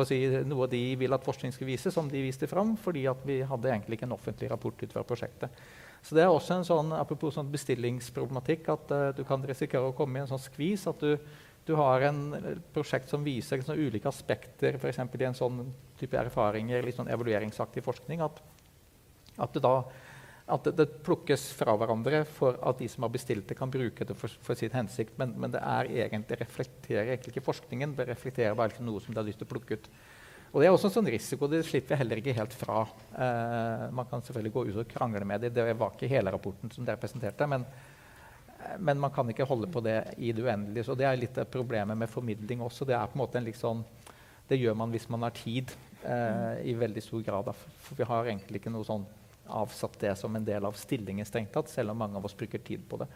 [0.09, 3.71] si, noe de ville at forskning skulle vise, som de viste fram, fordi vi hadde
[3.71, 5.63] egentlig ikke en offentlig rapport ut fra prosjektet.
[6.01, 9.95] Så det er også en sånn, apropos sånn bestillingsproblematikk at uh, du kan risikere å
[9.95, 11.17] komme i en sånn skvis at du,
[11.67, 12.21] du har en
[12.73, 15.01] prosjekt som viser sånn ulike aspekter, f.eks.
[15.03, 15.65] i en sånn
[15.99, 18.39] type erfaringer, litt sånn evalueringsaktig forskning, at,
[19.37, 19.75] at, det da
[20.49, 24.07] at det, det, plukkes fra hverandre for at de som har bestilt det, kan bruke
[24.07, 25.13] det for, for sitt hensikt.
[25.21, 27.93] Men, men, det egentlig, reflekterer egentlig ikke forskningen.
[27.97, 29.89] Det reflekterer bare noe som de har lyst til å plukke ut.
[30.51, 31.47] Og Det er også en sånn risiko.
[31.49, 32.81] Det slipper jeg heller ikke helt fra.
[33.13, 35.51] Eh, man kan selvfølgelig gå ut og krangle med det.
[35.53, 37.45] Det var ikke hele rapporten som dere presenterte.
[37.47, 37.65] Men,
[38.57, 40.87] eh, men, man kan ikke holde på det i det uendelige.
[40.87, 42.87] Så det er litt av problemet med formidling også.
[42.89, 43.83] Det, er på en måte en liksom,
[44.49, 47.53] det gjør man hvis man har tid, eh, i veldig stor grad.
[47.85, 49.05] For vi har egentlig ikke noe sånn
[49.49, 52.61] avsatt det som en del av stillingen, strengt tatt, selv om mange av oss bruker
[52.61, 53.07] tid på det.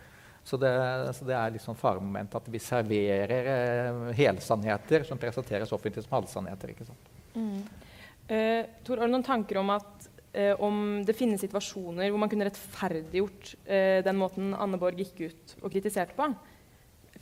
[0.43, 0.69] Så det,
[1.15, 6.73] så det er liksom faremoment at vi serverer eh, helsannheter som presenteres offentlig som halvsannheter.
[6.75, 7.12] ikke sant?
[7.35, 12.31] Uh, Tor, har du noen tanker om at uh, om det finnes situasjoner hvor man
[12.31, 16.29] kunne rettferdiggjort uh, den måten Anne Borg gikk ut og kritiserte på?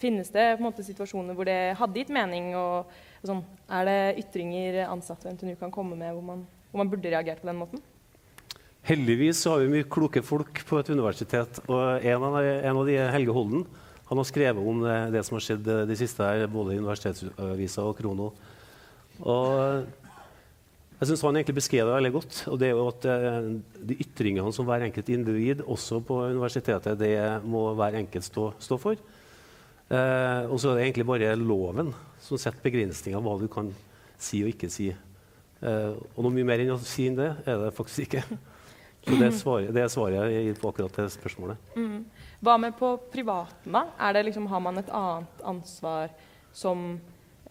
[0.02, 2.52] Finnes det på en måte situasjoner hvor det hadde gitt mening?
[2.58, 6.84] Og, og sånn, er det ytringer ansatte ved NTNU kan komme med hvor man, hvor
[6.84, 7.84] man burde reagert på den måten?
[8.88, 11.60] Heldigvis har vi mye kloke folk på et universitet.
[11.70, 13.68] og En av, en av de, Helge Holden,
[14.10, 17.86] han har skrevet om det, det som har skjedd de siste her, både i Universitetsavisa
[17.86, 18.32] og Krono.
[19.22, 19.86] Og
[21.02, 22.40] jeg syns han egentlig beskrev det veldig godt.
[22.52, 23.38] og det er jo at eh,
[23.90, 28.78] De ytringene som hver enkelt individ, også på universitetet, det må hver enkelt stå, stå
[28.78, 29.00] for.
[29.92, 31.90] Eh, og så er det egentlig bare loven
[32.22, 33.72] som setter begrensninger hva du kan
[34.22, 34.92] si og ikke si.
[34.92, 38.24] Eh, og noe mye mer enn å si enn det er det faktisk ikke.
[39.02, 41.70] Så det svaret, det svaret jeg gir på akkurat det spørsmålet.
[41.74, 42.04] Mm.
[42.46, 44.12] Hva med på privaten, da?
[44.22, 46.14] Liksom, har man et annet ansvar
[46.54, 47.00] som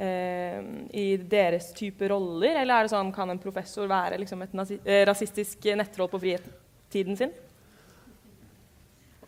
[0.01, 2.57] i deres type roller?
[2.63, 7.19] Eller er det sånn, kan en professor være liksom, et nazi rasistisk nettroll på fritiden
[7.21, 7.35] sin?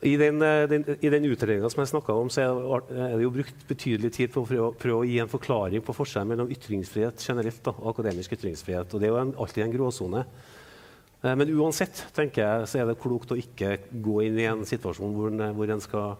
[0.02, 2.48] I den, den, i den utredninga som jeg snakka om, så
[2.90, 5.94] er det jo brukt betydelig tid på å prøve, prøve å gi en forklaring på
[5.94, 8.90] forskjellen mellom ytringsfrihet generelt da, og akademisk ytringsfrihet.
[8.90, 10.24] Og det er jo en, alltid en gråsone.
[11.22, 14.64] Eh, Men uansett tenker jeg, så er det klokt å ikke gå inn i en
[14.66, 16.16] situasjon hvor en, hvor en skal,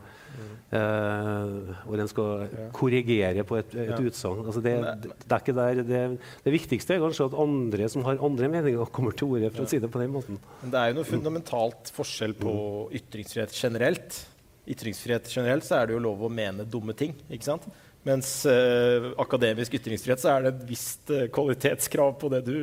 [0.73, 3.99] eh, hvor en skal korrigere på et, et Ja.
[3.99, 4.45] utsagn.
[4.47, 6.03] Altså det, det, det, det,
[6.47, 9.69] det viktigste er kanskje at andre som har andre meninger, kommer til orde, for å
[9.69, 10.39] si det på den måten.
[10.63, 12.55] Men det er jo noe fundamentalt forskjell på
[13.03, 14.23] ytringsfrihet generelt.
[14.71, 17.17] Ytringsfrihet generelt så er det jo lov å mene dumme ting.
[17.29, 17.67] ikke sant?
[18.03, 22.57] Mens eh, akademisk ytringsfrihet så er det et visst eh, kvalitetskrav på det du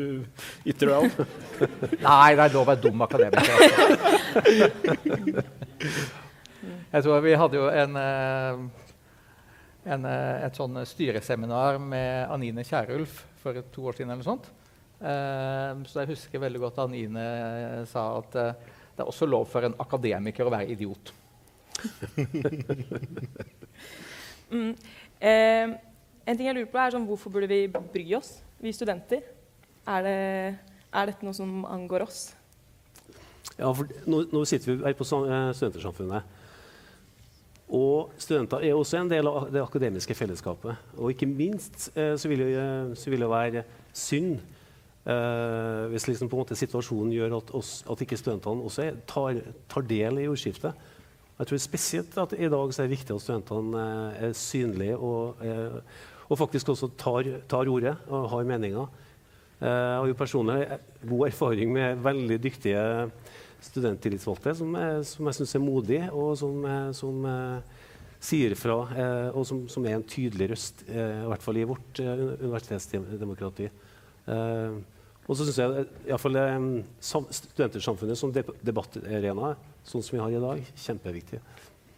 [0.67, 1.09] ytrer deg om.
[2.09, 3.53] Nei, det er lov å være dum akademiker.
[3.55, 3.69] altså.
[6.89, 8.59] Jeg tror vi hadde jo en, eh,
[9.95, 14.11] en, eh, et sånn styreseminar med Anine Kierulf for to år siden.
[14.11, 14.51] eller sånt.
[14.99, 18.53] Eh, Så jeg husker veldig godt Anine eh, sa at eh,
[18.97, 21.13] det er også lov for en akademiker å være idiot.
[24.49, 24.71] Mm.
[25.19, 25.75] Eh,
[26.25, 29.23] en ting jeg lurer på er sånn, Hvorfor burde vi bry oss, vi studenter?
[29.89, 30.19] Er, det,
[30.93, 32.19] er dette noe som angår oss?
[33.57, 36.37] Ja, for nå, nå sitter vi her på eh, Studentersamfunnet.
[37.69, 40.79] Og studenter er også en del av det akademiske fellesskapet.
[40.97, 44.39] Og ikke minst eh, så, vil det, eh, så vil det være synd
[45.05, 50.27] eh, hvis liksom situasjonen gjør at, oss, at ikke studentene også tar, tar del i
[50.27, 50.73] ordskiftet.
[51.39, 54.97] Jeg tror spesielt at i dag så er det viktig at studentene eh, er synlige
[54.99, 55.77] og, eh,
[56.27, 58.89] og faktisk også tar, tar ordet og har meninger.
[59.61, 60.57] Eh, Jeg har jo personlig
[61.07, 62.83] god erfaring med veldig dyktige
[63.63, 64.75] studenttillitsvalgte som,
[65.07, 66.63] som jeg syns er modige, og som,
[66.95, 67.25] som
[68.23, 68.77] sier fra,
[69.35, 73.67] og som, som er en tydelig røst, i hvert fall i vårt universitetsdemokrati.
[74.31, 76.39] Og så syns jeg iallfall
[77.03, 79.51] Studentersamfunnet som debattarena,
[79.87, 81.39] sånn som vi har i dag, kjempeviktig.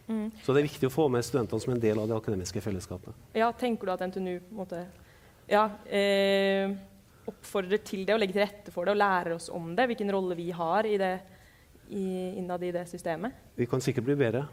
[0.08, 0.30] Mm.
[0.42, 3.14] Så det er viktig å få med studentene som en del av det akademiske fellesskapet.
[3.38, 4.84] Ja, Tenker du at NTNU måtte,
[5.50, 6.72] ja, eh,
[7.30, 9.86] oppfordrer til det og legger til rette for det og lærer oss om det?
[9.92, 11.14] Hvilken rolle vi har i det,
[11.88, 12.04] i,
[12.42, 13.54] innad i det systemet?
[13.56, 14.46] Vi kan sikkert bli bedre.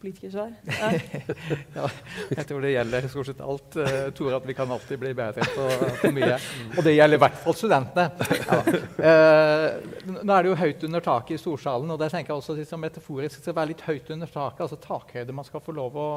[0.00, 0.52] Politikersvar?
[0.66, 0.90] Ja.
[1.78, 1.88] ja,
[2.36, 3.76] jeg tror det gjelder stort sett alt.
[3.76, 5.66] Uh, Tore, at vi kan alltid bli bedre på,
[6.02, 6.38] på mye.
[6.76, 8.30] Og det gjelder i hvert fall studentene.
[8.46, 8.58] Ja.
[9.06, 9.66] Eh,
[10.06, 12.82] nå er det jo høyt under taket i storsalen, og det tenker jeg også liksom
[12.84, 14.64] metaforisk skal være litt høyt under taket.
[14.66, 16.08] altså Takhøyde man skal få lov å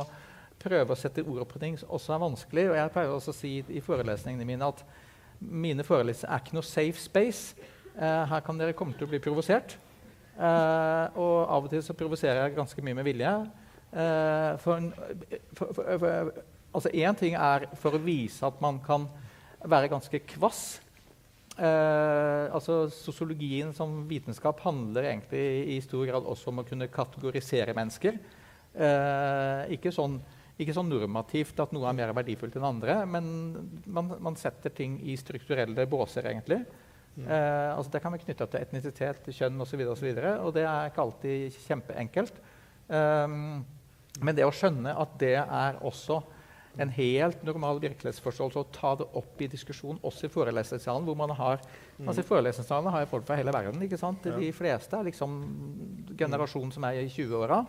[0.60, 2.66] prøve å sette ord på ting som også er vanskelig.
[2.72, 4.84] Og jeg pleier også å si i forelesningene mine at
[5.40, 7.70] mine forelesninger er ikke noe safe space.
[7.96, 9.78] Eh, her kan dere komme til å bli provosert.
[10.40, 13.34] Eh, og av og til så provoserer jeg ganske mye med vilje.
[13.90, 14.92] Eh, for,
[15.58, 16.32] for, for, for,
[16.78, 19.08] altså Én ting er for å vise at man kan
[19.66, 20.80] være ganske kvass.
[21.60, 27.76] Eh, altså Sosiologien som vitenskap handler egentlig i stor grad også om å kunne kategorisere
[27.76, 28.20] mennesker.
[28.80, 30.20] Eh, ikke, sånn,
[30.62, 33.26] ikke sånn normativt at noe er mer verdifullt enn andre, men
[33.90, 36.62] man, man setter ting i strukturelle båser, egentlig.
[37.26, 40.64] Eh, altså det kan være knytta til etnisitet, kjønn osv., og, så videre, og det
[40.70, 42.40] er ikke alltid kjempeenkelt.
[42.90, 43.66] Um,
[44.22, 46.20] men det å skjønne at det er også
[46.80, 51.34] en helt normal virkelighetsforståelse, å ta det opp i diskusjon, også i forelesningssalen, hvor man
[51.36, 51.60] har
[52.06, 53.82] altså I forelesningssalen har jeg folk fra hele verden.
[53.84, 54.24] ikke sant?
[54.24, 55.36] De fleste er liksom
[56.20, 57.64] generasjonen som er i 20-åra.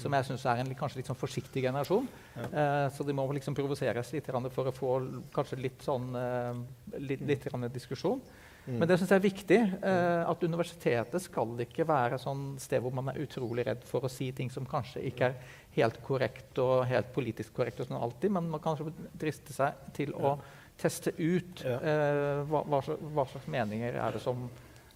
[0.00, 2.06] Som jeg syns er en kanskje litt sånn forsiktig generasjon.
[2.40, 4.92] Eh, så de må liksom provoseres litt for å få
[5.34, 6.60] kanskje litt sånn eh,
[7.02, 8.22] litt, litt diskusjon.
[8.66, 8.76] Mm.
[8.78, 9.58] Men det syns jeg er viktig.
[9.90, 14.12] Eh, at universitetet skal ikke være sånn sted hvor man er utrolig redd for å
[14.12, 18.34] si ting som kanskje ikke er helt korrekt og helt politisk korrekt, og sånn alltid,
[18.34, 18.78] men man kan
[19.18, 20.36] driste seg til å
[20.80, 24.46] teste ut eh, hva, hva, slags, hva slags meninger er det som,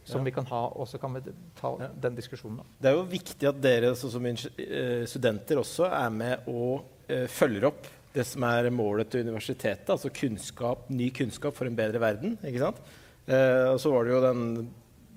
[0.08, 1.74] som vi kan ha, og så kan vi ta
[2.06, 2.64] den diskusjonen.
[2.80, 7.28] Det er jo viktig at dere sånn som eh, studenter også er med og eh,
[7.30, 12.02] følger opp det som er målet til universitetet, altså kunnskap, ny kunnskap for en bedre
[12.02, 12.36] verden.
[12.46, 12.78] ikke sant?
[13.24, 14.42] Eh, og så var det jo den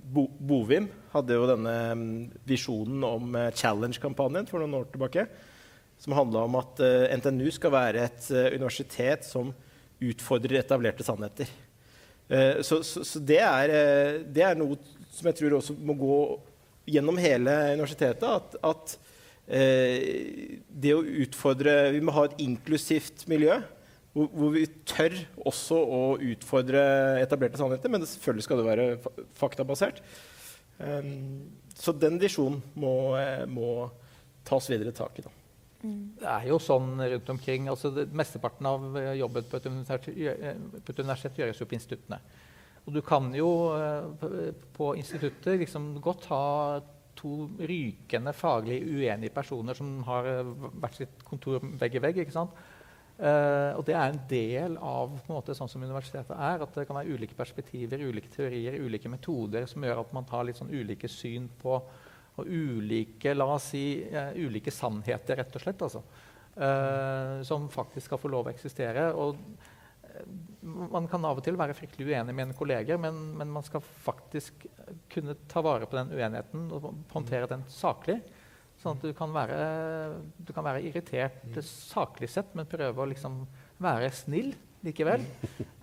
[0.08, 2.12] Bo Bovim hadde jo denne mm,
[2.48, 5.28] visjonen om eh, Challenge-kampanjen for noen år tilbake.
[6.00, 9.52] Som handla om at eh, NTNU skal være et universitet som
[9.98, 11.50] utfordrer etablerte sannheter.
[12.28, 13.72] Så så, så det, er,
[14.36, 14.76] det er noe
[15.16, 16.18] som jeg tror også må gå
[16.92, 18.28] gjennom hele universitetet.
[18.28, 18.98] At, at
[20.84, 23.56] det å utfordre Vi må ha et inklusivt miljø.
[24.18, 25.14] Hvor, hvor vi tør
[25.46, 26.82] også å utfordre
[27.22, 27.92] etablerte sannheter.
[27.94, 28.88] Men selvfølgelig skal det være
[29.38, 30.02] faktabasert.
[30.82, 33.92] Um, så den visjonen må, eh, må
[34.48, 35.26] tas videre tak i.
[35.26, 35.34] Da.
[36.18, 37.68] Det er jo sånn rundt omkring.
[37.70, 41.68] altså det, Mesteparten av eh, jobben på et, universitet, eh, på et universitet gjøres jo
[41.70, 42.20] på instituttene.
[42.88, 46.44] Og du kan jo eh, på- instituttet liksom godt ha
[47.18, 52.24] to rykende faglig uenige personer som har eh, hvert sitt kontor vegg i vegg.
[52.24, 52.58] ikke sant?
[53.18, 56.62] Eh, og det er en del av på en måte, sånn som universitetet er.
[56.64, 60.46] At det kan være ulike perspektiver, ulike teorier, ulike metoder som gjør at man tar
[60.46, 61.80] litt sånn ulike syn på
[62.38, 65.80] og ulike, la oss si, uh, ulike sannheter, rett og slett.
[65.88, 66.04] Altså,
[66.60, 69.08] uh, som faktisk skal få lov å eksistere.
[69.18, 69.40] Og
[70.62, 73.82] man kan av og til være fryktelig uenig med en kollega, men, men, man skal
[73.82, 74.68] faktisk
[75.10, 78.20] kunne ta vare på den uenigheten og håndtere den saklig.
[78.78, 79.58] Sånn at du kan være,
[80.38, 83.40] du kan være irritert saklig sett, men prøve å liksom
[83.82, 84.52] være snill
[84.86, 85.24] likevel.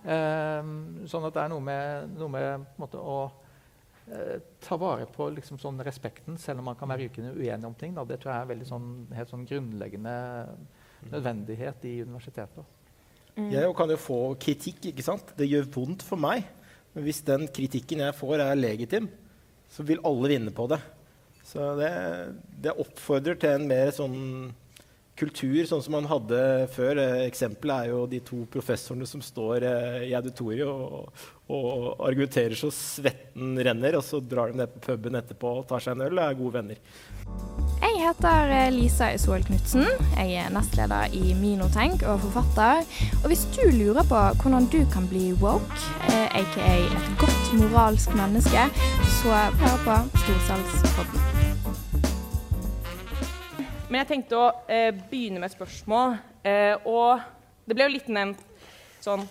[0.05, 5.27] Um, sånn at det er noe med, noe med måte, å uh, ta vare på
[5.35, 7.95] liksom, sånn respekten, selv om man kan være rykende uenig om ting.
[7.97, 8.05] Da.
[8.07, 10.15] Det tror jeg er veldig sånn, helt sånn grunnleggende
[11.11, 12.73] nødvendighet i universitetet.
[13.35, 13.49] Mm.
[13.51, 14.85] Jeg kan jo få kritikk.
[14.91, 15.35] ikke sant?
[15.35, 16.47] Det gjør vondt for meg.
[16.95, 19.09] Men hvis den kritikken jeg får, er legitim,
[19.67, 20.79] så vil alle vinne på det.
[21.45, 21.91] Så det,
[22.61, 24.15] det, oppfordrer til en mer sånn
[25.15, 26.39] kultur, sånn som man hadde
[26.73, 26.99] før.
[27.23, 31.11] Eksempelet er jo de to professorene som står eh, i auditoriet og,
[31.47, 35.85] og, argumenterer så svetten renner, og så drar de ned på puben etterpå og tar
[35.85, 36.81] seg en øl og er gode venner.
[37.85, 39.85] Jeg heter eh, Lisa Isol Knutsen.
[40.17, 42.83] Jeg er nestleder i Minotenk og forfatter.
[43.21, 45.79] Og hvis du lurer på hvordan du kan bli woke,
[46.09, 48.67] eh, aka et godt moralsk menneske,
[49.21, 51.34] så hør på Storsalgspodden.
[53.85, 56.15] Men jeg tenkte å eh, begynne med et spørsmål.
[56.41, 57.21] Eh, og
[57.69, 58.41] det ble jo litt nevnt
[59.03, 59.21] sånn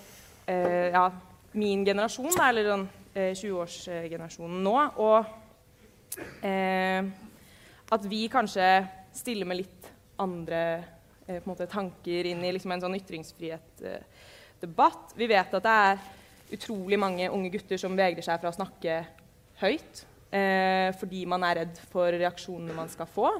[0.46, 1.10] eh, Ja,
[1.58, 4.74] min generasjon, da, eller sånn 20-årsgenerasjonen nå.
[5.02, 5.24] Og
[6.46, 7.02] eh,
[7.94, 9.82] at vi kanskje stiller med litt
[10.22, 10.60] andre
[11.26, 15.04] eh, måte, tanker inn i liksom, en sånn ytringsfrihetsdebatt.
[15.18, 15.94] vi vet at det er
[16.54, 18.92] utrolig mange unge gutter som vegrer seg for å snakke
[19.64, 19.94] høyt.
[20.30, 23.30] Eh, fordi man er redd for reaksjonene man skal få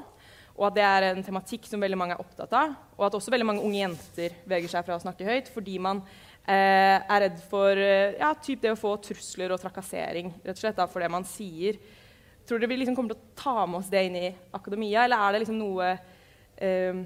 [0.55, 2.75] og at det er en tematikk som veldig mange er opptatt av.
[2.95, 5.99] Og at også veldig mange unge jenter veger seg fra å snakke høyt fordi man
[6.47, 10.63] eh, er redd for eh, ja, typ det å få trusler og trakassering rett og
[10.63, 11.79] slett da, for det man sier.
[12.47, 15.19] Tror dere vi liksom kommer til å ta med oss det inn i akademia, eller
[15.19, 17.03] er det liksom noe eh,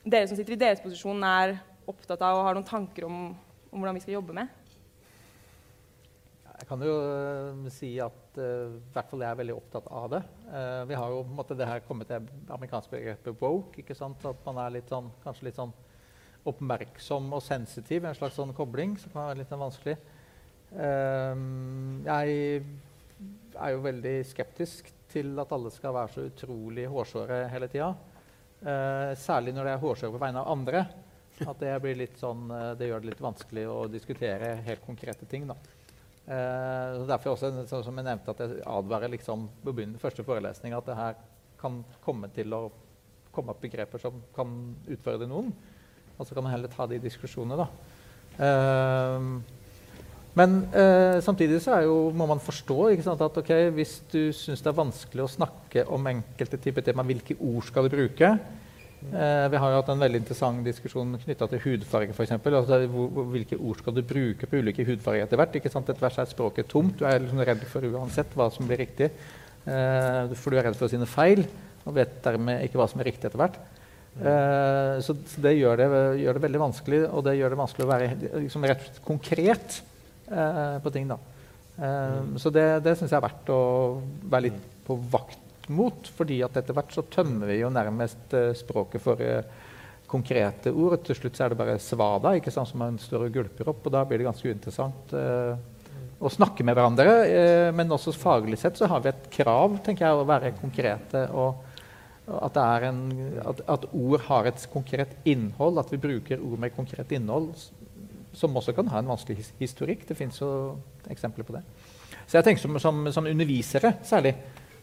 [0.00, 1.58] dere som sitter i deres posisjon, er
[1.90, 3.20] opptatt av og har noen tanker om,
[3.68, 4.59] om hvordan vi skal jobbe med?
[6.60, 10.18] Jeg kan jo uh, si at uh, hvert fall jeg er veldig opptatt av det.
[10.44, 13.80] Uh, vi har jo på en måte det her kommet til amerikanske begrepet woke.
[13.80, 14.20] ikke sant?
[14.28, 15.72] At man er litt sånn, kanskje litt sånn
[16.50, 18.04] oppmerksom og sensitiv.
[18.04, 19.96] En slags sånn kobling som kan være litt vanskelig.
[19.96, 20.18] vanskelig.
[22.06, 22.60] jeg
[23.56, 27.90] er jo veldig skeptisk til at alle skal være så utrolig hårsåre hele tida.
[29.18, 30.86] særlig når det er hårsåre på vegne av andre.
[31.40, 32.48] At det, sånn,
[32.78, 35.48] det gjør det litt vanskelig å diskutere helt konkrete ting.
[35.48, 35.56] da.
[36.30, 40.94] Uh, derfor også, som jeg nevnte, at jeg advarer liksom, på første forelesning at det
[40.94, 41.16] her
[41.58, 42.68] kan komme til å
[43.34, 44.52] komme opp begreper som kan
[44.90, 45.50] utfordre noen.
[46.18, 47.66] Og så kan man heller ta de diskusjonene, da.
[48.46, 49.26] Eh,
[50.38, 54.70] men eh, samtidig så jo, må man forstå sant, at okay, hvis du syns det
[54.70, 58.34] er vanskelig å snakke om enkelte typer tema, hvilke ord skal du bruke?
[59.00, 62.14] Eh, vi har jo hatt en veldig interessant diskusjon knytta til hudfarge.
[62.16, 62.80] For altså,
[63.32, 65.56] hvilke ord skal du bruke på ulike hudfarger etter hvert?
[65.56, 65.88] ikke sant?
[65.88, 66.98] Etter hvert er språket tomt.
[67.00, 69.10] Du er liksom redd for uansett hva som blir riktig.
[69.64, 71.46] Eh, for du er redd for sine feil
[71.88, 73.56] og vet dermed ikke hva som er riktig etter hvert.
[74.20, 75.90] Eh, så, så det, gjør det,
[76.20, 78.08] gjør det, veldig vanskelig, og det gjør det vanskelig å være
[78.44, 79.78] liksom, rett konkret
[80.28, 81.08] eh, på ting.
[81.08, 81.16] da.
[81.80, 83.62] Eh, så det, det syns jeg er verdt å
[84.28, 86.12] være litt på vakt mot.
[86.16, 89.68] fordi at etter hvert så tømmer vi jo nærmest uh, språket for uh,
[90.10, 90.98] konkrete ord.
[91.06, 93.84] Til slutt så er det bare svada ikke sant, som man står og gulper opp.
[93.86, 95.54] og Da blir det ganske uinteressant uh,
[96.20, 97.72] å snakke med hverandre.
[97.72, 101.22] men også faglig sett så har vi et krav tenker jeg, å være konkrete.
[101.32, 101.62] og
[102.30, 102.98] at, en,
[103.40, 107.54] at, at, ord har et konkret innhold, at vi bruker ord med konkret innhold,
[108.36, 110.04] som også kan ha en vanskelig historikk.
[110.06, 110.50] Det fins jo
[111.10, 111.64] eksempler på det.
[112.26, 114.36] Så jeg tenker som, som, som undervisere særlig,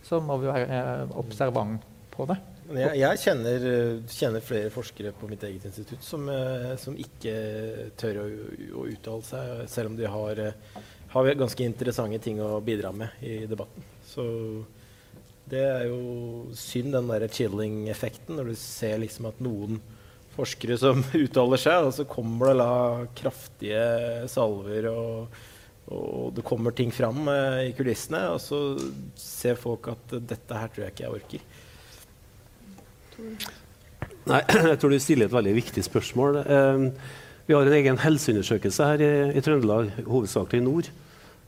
[0.07, 1.83] så må vi være eh, observant
[2.13, 2.37] på det.
[2.67, 3.65] Jeg, jeg kjenner,
[4.11, 7.35] kjenner, flere forskere på mitt eget institutt som, eh, som ikke
[7.99, 8.25] tør å,
[8.81, 10.81] å, uttale seg, selv om de har, eh,
[11.13, 13.85] har, ganske interessante ting å bidra med i debatten.
[14.07, 14.25] Så
[15.47, 19.79] det er jo synd, den der chilling-effekten, når du ser liksom at noen
[20.35, 22.73] forskere som uttaler seg, og så kommer det da
[23.17, 23.85] kraftige
[24.31, 25.39] salver og
[25.87, 28.59] og det kommer ting fram eh, i kulissene, og så
[29.15, 31.45] ser folk at dette her tror jeg ikke jeg orker.
[34.27, 36.41] Nei, jeg tror du stiller et veldig viktig spørsmål.
[36.43, 36.85] Eh,
[37.47, 40.91] vi har en egen helseundersøkelse her i, i Trøndelag, hovedsakelig i nord.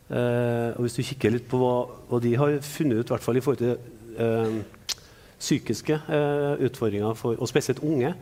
[0.10, 1.74] Eh, og hvis du kikker litt på hva,
[2.10, 3.76] hva, de har funnet ut, i hvert fall i forhold til
[4.24, 4.56] eh,
[5.40, 8.14] psykiske eh, utfordringer, for, og spesielt unge,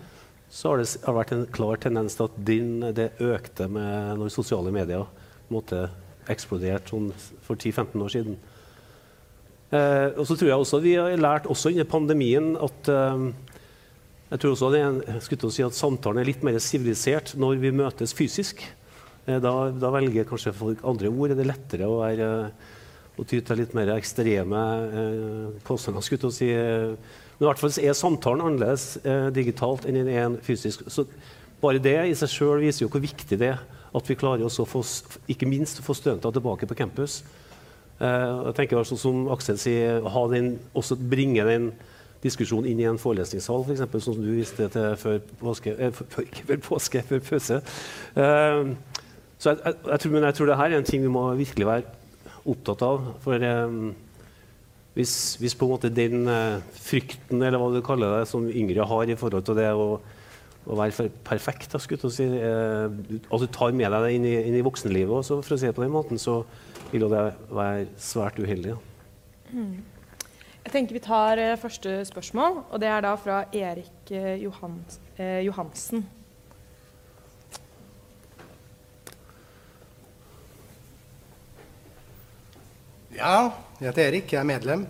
[0.50, 4.34] så har det har vært en klar tendens til at din, det økte med når
[4.34, 5.06] sosiale medier
[5.52, 5.64] på
[6.32, 7.10] eksploderte sånn
[7.46, 8.38] for 10-15 år siden.
[9.68, 13.26] Eh, og så tror jeg også vi har lært også under pandemien at eh,
[14.28, 17.62] jeg tror også det er en, skulle si at samtalen er litt mer sivilisert når
[17.64, 18.64] vi møtes fysisk.
[19.28, 21.32] Eh, da, da velger kanskje folk andre ord.
[21.32, 22.28] Er det lettere å, være,
[23.16, 26.04] å ty til litt mer ekstreme eh, påstander.
[26.04, 26.52] skulle si.
[26.52, 26.96] eh.
[27.38, 30.88] Men i hvert fall er samtalen annerledes eh, digitalt enn den er fysisk.
[30.92, 31.06] Så
[31.62, 33.64] bare det i seg sjøl viser jo hvor viktig det er
[33.96, 34.84] at vi klarer å få,
[35.32, 37.22] ikke minst få studenter tilbake på campus.
[37.98, 41.72] Eh, jeg tenker altså, som Aksel sier, den, også bringe den
[42.24, 45.94] diskusjonen inn i en forelesningssal, for eksempel, sånn som du viste til før påske, eh,
[45.94, 47.62] før, ikke før påske, før pause.
[48.18, 48.74] Uh,
[49.38, 51.24] så jeg, jeg, jeg, tror, men jeg tror det her er en ting vi må
[51.38, 51.96] virkelig være
[52.48, 53.10] opptatt av.
[53.22, 53.92] For um,
[54.98, 58.88] hvis, hvis på en måte den uh, frykten, eller hva du kaller det, som yngre
[58.90, 59.90] har i forhold til det å,
[60.68, 64.04] å være for perfekt, da, skutt, å si, eh, du, altså du tar med deg
[64.04, 66.42] det inn i, inn i voksenlivet også, for å si det på den måten, så
[66.92, 68.76] vil jo det være svært uheldig.
[68.76, 68.82] Ja.
[69.54, 69.78] Mm.
[70.68, 75.00] Jeg tenker Vi tar eh, første spørsmål, og det er da fra Erik eh, Johans,
[75.16, 76.04] eh, Johansen.
[83.16, 83.48] Ja,
[83.80, 84.84] jeg heter Erik, jeg er medlem.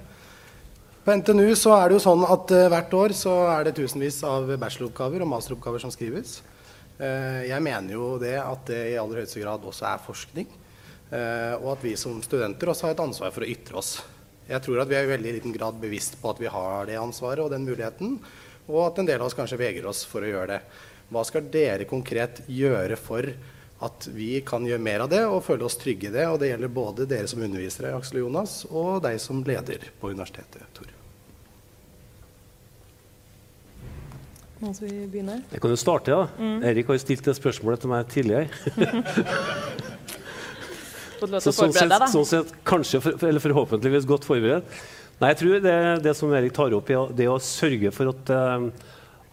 [1.08, 4.18] På NTNU så er det jo sånn at eh, hvert år så er det tusenvis
[4.28, 6.42] av bacheloroppgaver og masteroppgaver som skrives.
[7.00, 10.50] Eh, jeg mener jo det at det i aller høyeste grad også er forskning.
[11.08, 13.94] eh, og at vi som studenter også har et ansvar for å ytre oss.
[14.50, 17.00] Jeg tror at vi er i veldig liten grad bevisst på at vi har det
[17.00, 18.20] ansvaret og den muligheten,
[18.68, 20.62] og at en del av oss kanskje vegrer oss for å gjøre det.
[21.08, 23.32] Hva skal dere konkret gjøre for
[23.86, 26.26] at vi kan gjøre mer av det og føle oss trygge i det?
[26.32, 30.14] Og det gjelder både dere som undervisere, Aksel og Jonas, og deg som leder på
[30.14, 30.94] universitetet, Tor.
[34.58, 35.42] Noen som vil begynne?
[35.54, 36.26] Jeg kan jo starte, da.
[36.42, 36.64] Mm.
[36.66, 38.48] Erik har jo stilt det spørsmålet til meg tidligere.
[41.18, 44.68] Så sånn sett, sånn sett kanskje, for, eller forhåpentligvis godt forberedt.
[45.18, 48.30] Nei, jeg tror det, det som Erik tar opp, er det å sørge for at,
[48.34, 48.68] eh,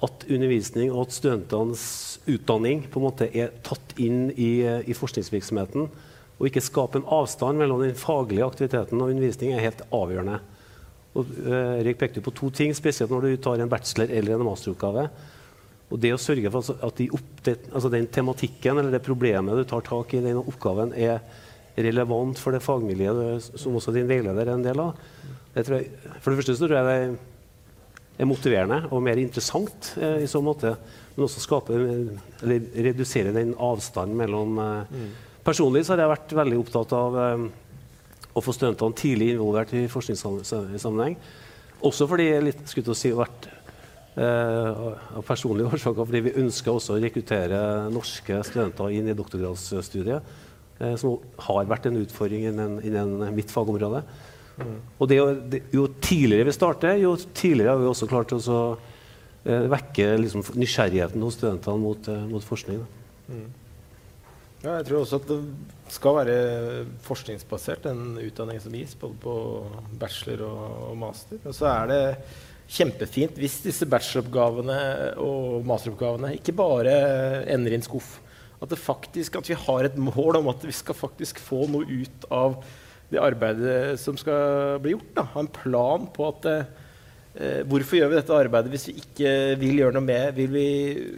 [0.04, 1.84] at undervisning og at studentenes
[2.30, 5.88] utdanning på en måte er tatt inn i, eh, i forskningsvirksomheten,
[6.34, 10.40] og ikke skape en avstand mellom den faglige aktiviteten og undervisning, er helt avgjørende.
[11.14, 14.46] Og, eh, Erik pekte på to ting, spesielt når du tar en bachelor eller en
[14.46, 15.08] masteroppgave.
[15.92, 19.54] Og det å sørge for at de opp, det, altså den tematikken eller det problemet
[19.54, 21.20] du tar tak i i den oppgaven, er
[21.76, 24.98] relevant for det fagmiljøet som også din veileder er en del av.
[25.54, 25.64] Jeg,
[26.20, 27.18] for det første så tror jeg det
[28.18, 30.74] er motiverende og mer interessant eh, i så måte.
[31.14, 31.76] Men også skape,
[32.42, 35.04] eller redusere den avstanden mellom eh,
[35.44, 37.42] Personlig så har jeg vært veldig opptatt av eh,
[38.34, 41.18] å få studentene tidlig involvert i forskningssammenheng.
[41.84, 43.48] Også fordi jeg litt, skulle til å si, vært
[44.16, 44.80] eh,
[45.18, 47.60] av personlige årsaker fordi vi ønsker også å rekruttere
[47.92, 50.32] norske studenter inn i doktorgradsstudiet,
[50.80, 54.00] eh, som har vært en utfordring innen, innen mitt fagområde.
[54.62, 55.18] Og det,
[55.50, 58.40] det, jo tidligere vi starter, jo tidligere har vi også klart å
[58.70, 62.82] eh, vekke liksom, nysgjerrigheten hos studentene mot, eh, mot forskning.
[62.84, 63.38] Da.
[64.64, 66.36] Ja, jeg tror også at det skal være
[67.04, 69.34] forskningsbasert, den utdanningen som gis, både på
[70.00, 71.40] bachelor og, og master.
[71.44, 72.02] Og så er det
[72.74, 74.78] kjempefint hvis disse bacheloroppgavene
[75.20, 76.94] og masteroppgavene ikke bare
[77.52, 78.16] ender i en skuff.
[78.62, 82.24] At, faktisk, at vi har et mål om at vi skal faktisk få noe ut
[82.32, 82.56] av
[83.14, 85.12] det arbeidet som skal bli gjort.
[85.16, 85.26] Da.
[85.34, 89.82] Ha en plan på at eh, hvorfor gjør vi dette arbeidet hvis vi ikke vil
[89.82, 90.34] gjøre noe med?
[90.38, 90.68] Vil vi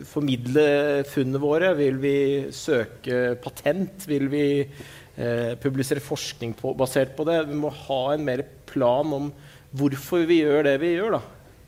[0.08, 0.66] formidle
[1.10, 1.72] funnene våre?
[1.78, 2.16] Vil vi
[2.56, 4.06] søke patent?
[4.10, 7.42] Vil vi eh, publisere forskning på, basert på det?
[7.50, 9.32] Vi må ha en mer plan om
[9.76, 11.18] hvorfor vi gjør det vi gjør.
[11.18, 11.22] Da,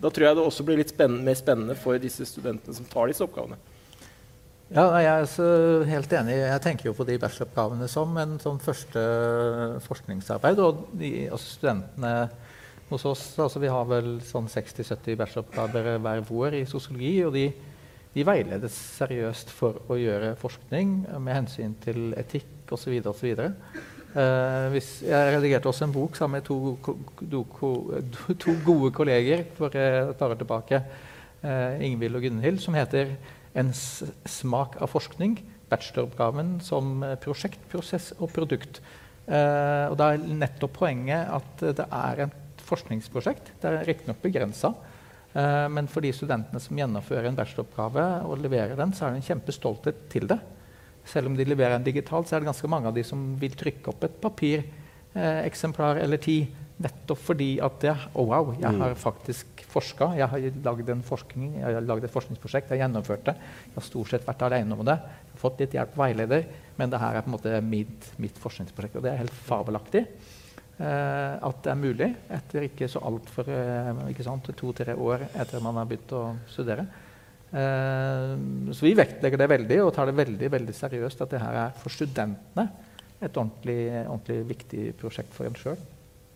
[0.04, 3.10] da tror jeg det også blir litt spennende, mer spennende for disse studentene som tar
[3.10, 3.58] disse oppgavene.
[4.68, 6.34] Ja, jeg er helt enig.
[6.42, 9.00] Jeg tenker jo på de bacheloroppgavene som en sånn første
[9.86, 10.58] forskningsarbeid.
[10.60, 12.12] Og de, altså studentene
[12.90, 17.14] hos oss altså Vi har vel sånn 60-70 bacheloroppgaver hver vår i sosiologi.
[17.24, 17.46] Og de,
[18.12, 22.92] de veiledes seriøst for å gjøre forskning med hensyn til etikk osv.
[23.08, 23.32] osv.
[24.12, 27.42] Uh, hvis, jeg redigerte også en bok sammen med to, ko- do,
[28.40, 30.84] to gode kolleger for et par år tilbake,
[31.40, 33.16] uh, Ingvild og Gunhild, som heter
[33.54, 35.38] 'En smak av forskning'.
[35.68, 38.80] Bacheloroppgaven som eh, prosjekt, prosess og produkt.
[39.28, 43.52] Uh, og da er nettopp poenget at eh, det er et forskningsprosjekt.
[43.60, 44.74] Det er riktignok begrensa.
[45.34, 49.26] Men for de studentene som gjennomfører en bacheloroppgave og leverer den, så er det en
[49.28, 50.38] kjempestolthet til det.
[51.04, 53.52] Selv om de leverer den digitalt, så er det ganske mange av de som vil
[53.52, 58.80] trykke opp et papireksemplar eller ti Nettopp fordi at det, oh wow, jeg Mm.
[58.80, 60.10] har faktisk forska.
[60.18, 62.68] Jeg har lagd et forskningsprosjekt.
[62.68, 63.36] Jeg har gjennomført det.
[63.68, 64.98] Jeg har stort sett vært alene om det.
[64.98, 68.12] Jeg har fått litt hjelp av veileder, men det her er på en måte mitt,
[68.20, 68.98] mitt forskningsprosjekt.
[68.98, 70.04] Og det er helt fabelaktig.
[70.78, 75.88] Eh, at det er mulig etter ikke så altfor eh, to-tre år etter man har
[75.90, 76.84] begynt å studere.
[77.50, 78.34] Eh,
[78.70, 81.74] så vi vektlegger det veldig og tar det veldig veldig seriøst at det her er
[81.80, 82.68] for studentene
[83.18, 85.80] et ordentlig, ordentlig viktig prosjekt for en sjøl.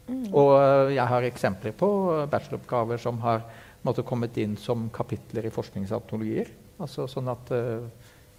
[0.08, 0.24] Mm.
[0.34, 1.88] Og eh, jeg har eksempler på
[2.32, 3.44] bacheloroppgaver som har
[3.86, 6.50] måtte, kommet inn som kapitler i forskningsantologier.
[6.82, 7.62] Altså sånn at det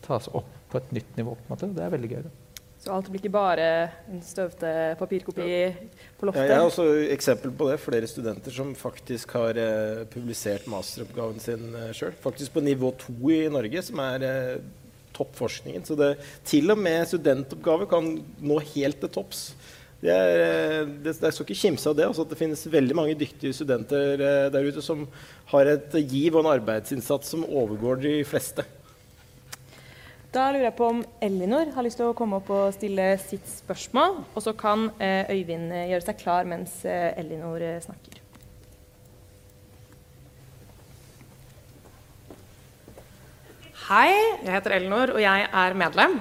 [0.03, 1.35] tas opp på et nytt nivå.
[1.35, 1.69] på en måte.
[1.75, 2.23] Det er veldig gøy.
[2.25, 2.31] det.
[2.83, 3.65] Så alt blir ikke bare
[4.11, 6.49] en støvete papirkopi på Ja, loftet?
[6.49, 7.77] jeg har også eksempel på det.
[7.79, 12.11] Flere studenter som faktisk har eh, publisert masteroppgaven sin eh, sjøl.
[12.19, 14.57] Faktisk på nivå to i Norge, som er eh,
[15.15, 15.85] toppforskningen.
[15.87, 19.53] Så det, til og med studentoppgaver kan nå helt til topps.
[20.03, 22.07] Det er, eh, det, det skal ikke kimse av det.
[22.09, 25.05] Altså at det finnes veldig mange dyktige studenter eh, der ute som
[25.53, 28.65] har et giv og en arbeidsinnsats som overgår de fleste.
[30.33, 33.45] Da lurer jeg på om Elinor har lyst til å komme opp og stille sitt
[33.45, 34.15] spørsmål.
[34.33, 38.17] Og så kan eh, Øyvind eh, gjøre seg klar mens eh, Elinor eh, snakker.
[43.83, 44.09] Hei,
[44.41, 46.17] jeg heter Elinor, og jeg er medlem.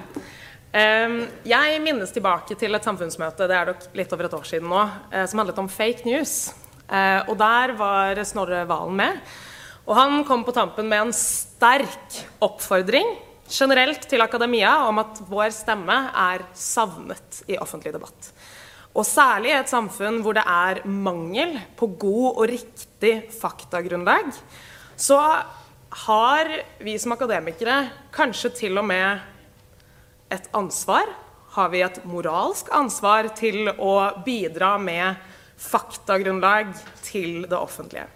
[0.73, 4.71] Ehm, Jeg minnes tilbake til et samfunnsmøte det er nok litt over et år siden
[4.71, 6.53] nå, eh, som handlet om fake news.
[6.89, 9.19] Eh, Og Der var Snorre Valen med.
[9.85, 13.17] Og han kom på tampen med en sterk oppfordring
[13.49, 18.31] generelt til akademia om at vår stemme er savnet i offentlig debatt.
[18.95, 24.31] Og særlig i et samfunn hvor det er mangel på god og riktig faktagrunnlag,
[24.95, 25.43] så
[26.07, 26.49] har
[26.79, 29.19] vi som akademikere kanskje til og med
[30.33, 31.11] et ansvar.
[31.53, 33.93] Har vi et moralsk ansvar til å
[34.25, 35.21] bidra med
[35.61, 36.73] faktagrunnlag
[37.05, 38.09] til det offentlige?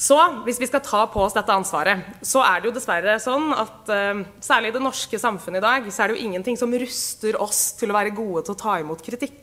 [0.00, 3.50] Så hvis vi skal ta på oss dette ansvaret, så er det jo dessverre sånn
[3.52, 6.72] at uh, særlig i det norske samfunnet i dag, så er det jo ingenting som
[6.72, 9.42] ruster oss til å være gode til å ta imot kritikk.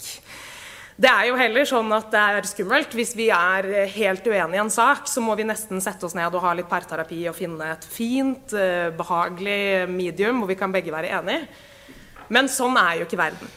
[0.97, 2.95] Det er jo heller sånn at det er skummelt.
[2.97, 6.33] Hvis vi er helt uenige i en sak, så må vi nesten sette oss ned
[6.33, 10.95] og ha litt parterapi og finne et fint, eh, behagelig medium hvor vi kan begge
[10.95, 11.45] være enige.
[12.33, 13.53] Men sånn er jo ikke verden.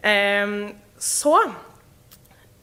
[0.00, 0.56] Eh,
[0.96, 1.36] så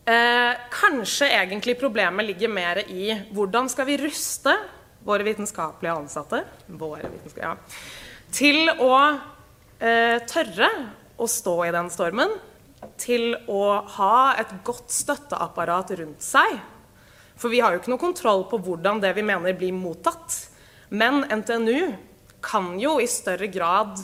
[0.09, 4.57] eh, kanskje egentlig problemet ligger mer i hvordan skal vi ruste
[5.05, 7.55] våre vitenskapelige ansatte våre vitenskapelige, ja,
[8.33, 8.95] til å
[9.77, 10.71] eh, tørre
[11.21, 12.33] å stå i den stormen
[13.01, 16.59] til å ha et godt støtteapparat rundt seg.
[17.39, 20.37] For vi har jo ikke noe kontroll på hvordan det vi mener, blir mottatt.
[20.93, 21.93] Men NTNU
[22.43, 23.97] kan jo i større grad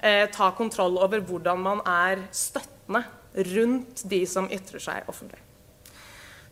[0.00, 3.04] eh, ta kontroll over hvordan man er støttende
[3.54, 5.40] rundt de som ytrer seg offentlig.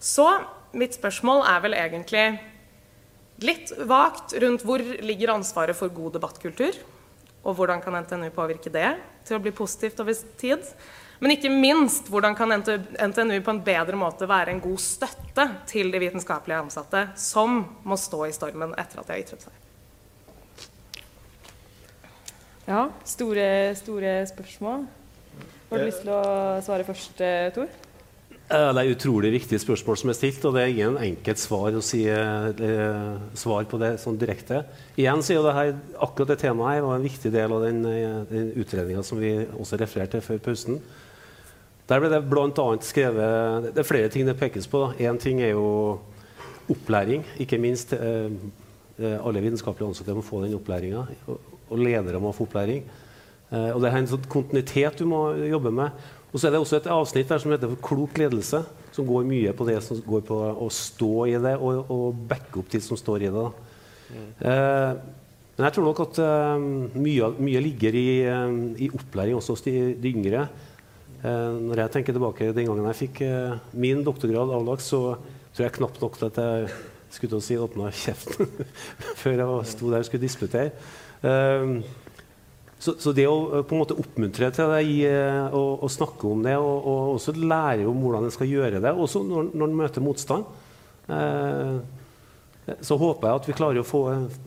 [0.03, 0.27] Så
[0.75, 2.25] mitt spørsmål er vel egentlig
[3.43, 6.79] litt vagt rundt hvor ligger ansvaret for god debattkultur?
[7.43, 8.89] Og hvordan kan NTNU påvirke det
[9.27, 10.67] til å bli positivt over tid?
[11.23, 15.93] Men ikke minst, hvordan kan NTNU på en bedre måte være en god støtte til
[15.95, 19.61] de vitenskapelige ansatte som må stå i stormen etter at de har ytret seg?
[22.67, 23.47] Ja, store,
[23.79, 24.85] store spørsmål.
[25.71, 26.23] Har du lyst til å
[26.63, 27.71] svare først, eh, Tor?
[28.51, 31.73] Eh, Det er utrolig viktige spørsmål som er stilt, og det er ingen enkelt svar
[31.73, 34.65] å si eh, svar på det sånn direkte.
[34.99, 35.71] Igjen så er det her,
[36.03, 39.47] akkurat det temaet her var en viktig del av den, eh, den utredninga som vi
[39.47, 40.81] også refererte til før pausen.
[41.89, 42.67] Der ble det bl.a.
[42.81, 44.93] skrevet Det er flere ting det pekes på.
[44.99, 45.99] Én ting er jo
[46.71, 47.25] opplæring.
[47.43, 51.03] Ikke minst alle vitenskapelige ansatte må få den opplæringa.
[51.27, 52.87] Og, ledere må få opplæring.
[53.51, 55.91] Og det er en sånn kontinuitet du må jobbe med.
[56.33, 58.63] Og så er det også et avsnitt der som heter klok ledelse,
[58.93, 62.61] som går mye på det som går på å stå i det og, og backe
[62.61, 63.43] opp de som står i det.
[63.43, 63.73] da.
[64.49, 65.03] Eh,
[65.53, 66.65] men jeg tror nok at eh,
[66.97, 68.55] mye, mye ligger i, eh,
[68.87, 70.47] i opplæring også hos de, de yngre.
[71.23, 75.19] Eh, når jeg tenker tilbake den gangen jeg fikk eh, min doktorgrad avlagt, så
[75.53, 76.73] tror jeg knapt nok at jeg
[77.13, 78.49] skulle til å si åpna kjeften
[79.21, 80.73] før jeg sto der og skulle disputere.
[82.83, 85.01] Så, så, det å eh, på en måte oppmuntre til det, gi,
[85.55, 88.93] og, og snakke om det, og, og også lære om hvordan en skal gjøre det,
[88.93, 90.49] også når, når en møter motstand
[91.07, 91.77] eh,
[92.63, 94.03] så håper jeg at vi klarer å få,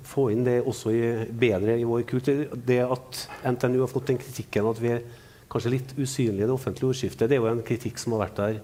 [0.08, 1.02] få inn det også i,
[1.36, 2.46] bedre i vår kultur.
[2.56, 5.04] Det at NTNU har fått den kritikken at vi er
[5.52, 8.40] kanskje litt usynlige i det offentlige ordskiftet, det er jo en kritikk som har vært
[8.40, 8.62] der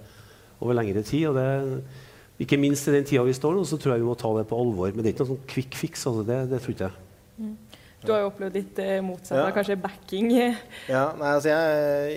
[0.61, 1.27] over lengre tid.
[1.29, 1.83] og det,
[2.41, 4.47] Ikke minst i den tida vi står nå, så tror jeg vi må ta det
[4.49, 4.93] på alvor.
[4.93, 6.07] Men det er ikke noe sånn quick fix.
[6.07, 7.05] Altså det, det tror ikke jeg.
[7.41, 7.80] Mm.
[8.01, 9.51] Du har jo opplevd litt eh, motsatt, Ja.
[9.53, 10.31] kanskje backing.
[10.89, 12.15] Ja, nei, altså jeg,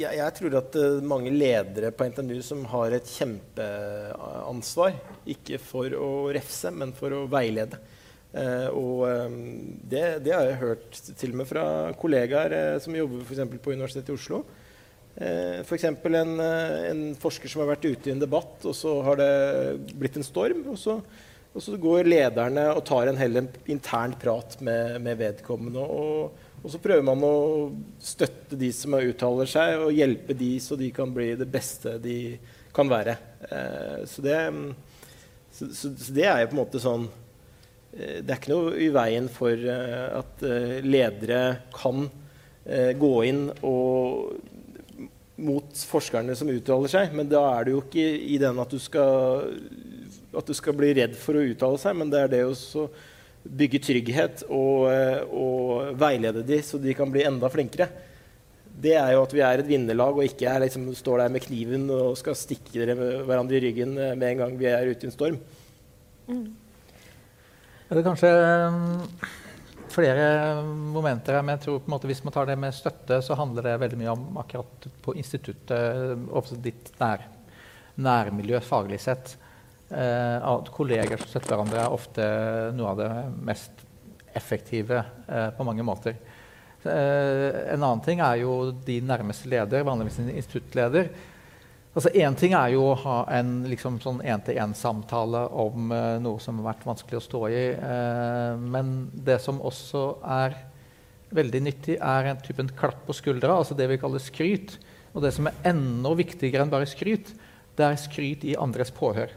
[0.00, 4.96] jeg, jeg tror at eh, mange ledere på NTNU som har et kjempeansvar,
[5.30, 7.78] ikke for å refse, men for å veilede.
[8.32, 9.06] Eh, og
[9.90, 11.64] det, det har jeg hørt til og med fra
[11.98, 14.42] kollegaer som jobber for på Universitetet i Oslo.
[15.20, 15.84] Eh, F.eks.
[15.90, 19.32] En, en forsker som har vært ute i en debatt, og så har det
[19.98, 20.62] blitt en storm.
[20.70, 20.98] Og så,
[21.50, 25.82] og så går lederne og tar en heller intern prat med, med vedkommende.
[25.82, 27.34] Og, og så prøver man å
[27.98, 32.36] støtte de som uttaler seg, og hjelpe de så de kan bli det beste de
[32.76, 33.16] kan være.
[33.50, 34.38] Eh, så, det,
[35.50, 38.76] så, så, så det er jo på en måte sånn eh, Det er ikke noe
[38.78, 41.44] i veien for eh, at eh, ledere
[41.74, 42.06] kan
[42.70, 44.34] gå inn og
[45.40, 48.78] mot forskerne som uttaler seg, men da er det jo ikke i den at du
[48.82, 49.48] skal,
[50.36, 52.86] at du skal bli redd for å uttale seg, men det er det å
[53.40, 57.88] bygge trygghet og, eh, og veilede de så de kan bli enda flinkere.
[58.80, 61.44] Det er jo at vi er et vinnerlag og ikke er liksom, står der med
[61.44, 65.06] kniven og skal stikke dere hverandre i ryggen eh, med en gang vi er ute
[65.06, 65.40] i en storm.
[67.90, 69.28] Det er kanskje mm,
[69.90, 70.26] flere
[70.94, 73.36] momenter her, men jeg tror på en måte hvis man tar det med støtte, så
[73.38, 77.26] handler det veldig mye om akkurat på instituttet, ditt nær,
[77.98, 79.34] nærmiljø faglig sett.
[79.90, 82.26] Eh, at kolleger som støtter hverandre, er ofte
[82.78, 83.10] noe av det
[83.48, 83.82] mest
[84.38, 86.14] effektive eh, på mange måter.
[86.84, 91.10] Eh, en annen ting er jo de nærmeste leder, vanligvis en instituttleder.
[91.90, 96.70] Altså ting er jo å ha en liksom, sånn én-til-én-samtale om eh, noe som har
[96.70, 97.64] vært vanskelig å stå i.
[97.74, 100.54] eh, men det som også er
[101.34, 104.78] veldig nyttig, er en typen klapp på skuldra, altså det vi kaller skryt.
[105.10, 107.34] Og det som er enda viktigere enn bare skryt,
[107.74, 109.34] det er skryt i andres påhør.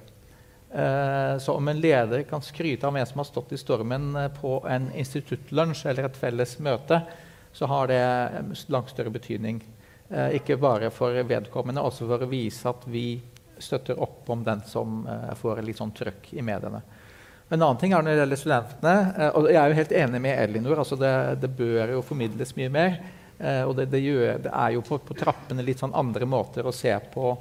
[0.74, 4.32] Eh, så om en leder kan skryte av en som har stått i stormen eh,
[4.42, 6.98] på en instituttlunsj eller et felles møte,
[7.54, 9.62] så har det eh, langt større betydning.
[10.36, 13.16] Ikke bare for vedkommende, også for å vise at vi
[13.58, 15.08] støtter opp om den som
[15.40, 16.82] får litt sånn trøkk i mediene.
[17.48, 19.32] En annen ting er når det gjelder studentene.
[19.40, 20.84] og Jeg er jo helt enig med Elinor.
[20.84, 23.00] altså Det, det bør jo formidles mye mer.
[23.66, 26.76] og det, det, gjør, det er jo på, på trappene litt sånn andre måter å
[26.76, 27.34] se på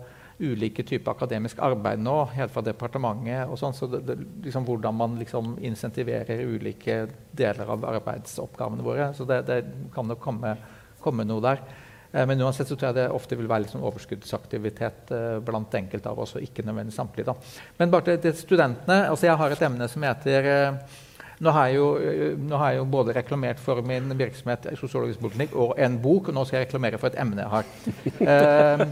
[0.43, 3.76] ulike typer akademisk arbeid nå, helt fra departementet og sånn.
[3.76, 4.16] Så det, det,
[4.47, 9.12] liksom hvordan man liksom insentiverer ulike deler av arbeidsoppgavene våre.
[9.16, 9.62] Så det, det
[9.95, 10.57] kan nok komme,
[11.03, 11.64] komme noe der.
[12.12, 16.11] Eh, Men uansett så tror jeg det ofte vil være sånn overskuddsaktivitet eh, blant enkelte
[16.11, 17.32] av oss, og ikke nødvendigvis samtlige.
[17.32, 17.62] Da.
[17.78, 19.07] Men bare til, til studentene.
[19.09, 21.01] altså Jeg har et emne som heter eh,
[21.43, 24.76] nå har, jeg jo, eh, nå har jeg jo både reklamert for min virksomhet i
[24.78, 27.72] sosiologisk politikk og en bok, og nå skal jeg reklamere for et emne jeg har.
[28.22, 28.82] Eh,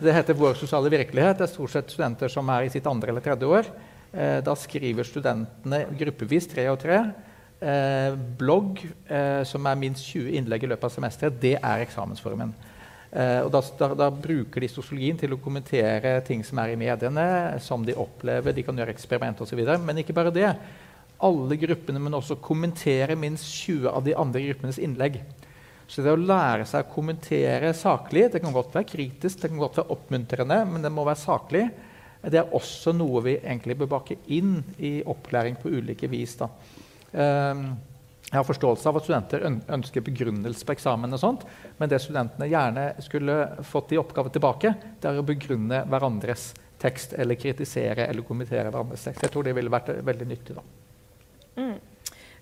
[0.00, 1.36] det heter 'Vår sosiale virkelighet'.
[1.38, 3.66] Det er stort sett studenter som er i sitt andre eller tredje år.
[4.12, 7.02] Eh, da skriver studentene gruppevis, tre og tre.
[7.60, 12.54] Eh, blogg, eh, som er minst 20 innlegg i løpet av semesteret, det er eksamensformen.
[13.10, 16.76] Eh, og da, da, da bruker de sosiologien til å kommentere ting som er i
[16.80, 18.54] mediene, som de opplever.
[18.54, 19.62] De kan gjøre eksperiment osv.
[19.84, 20.52] Men ikke bare det.
[21.26, 25.18] Alle gruppene, men også kommentere minst 20 av de andre gruppenes innlegg.
[25.88, 29.60] Så det å lære seg å kommentere saklig Det kan godt være kritisk, det kan
[29.60, 31.64] godt være oppmuntrende, men det må være saklig.
[32.22, 36.34] Det er også noe vi egentlig bør bake inn i opplæring på ulike vis.
[36.40, 36.50] Da.
[37.12, 37.62] Ehm,
[38.28, 41.46] jeg har forståelse av at studenter ønsker begrunnelse på eksamen, og sånt,
[41.78, 47.14] men det studentene gjerne skulle fått i oppgave tilbake, det er å begrunne hverandres tekst
[47.16, 49.24] eller kritisere eller kommentere hverandres tekst.
[49.24, 50.58] Jeg tror det ville vært eh, veldig nyttig.
[50.58, 50.87] da.
[51.58, 51.76] Mm.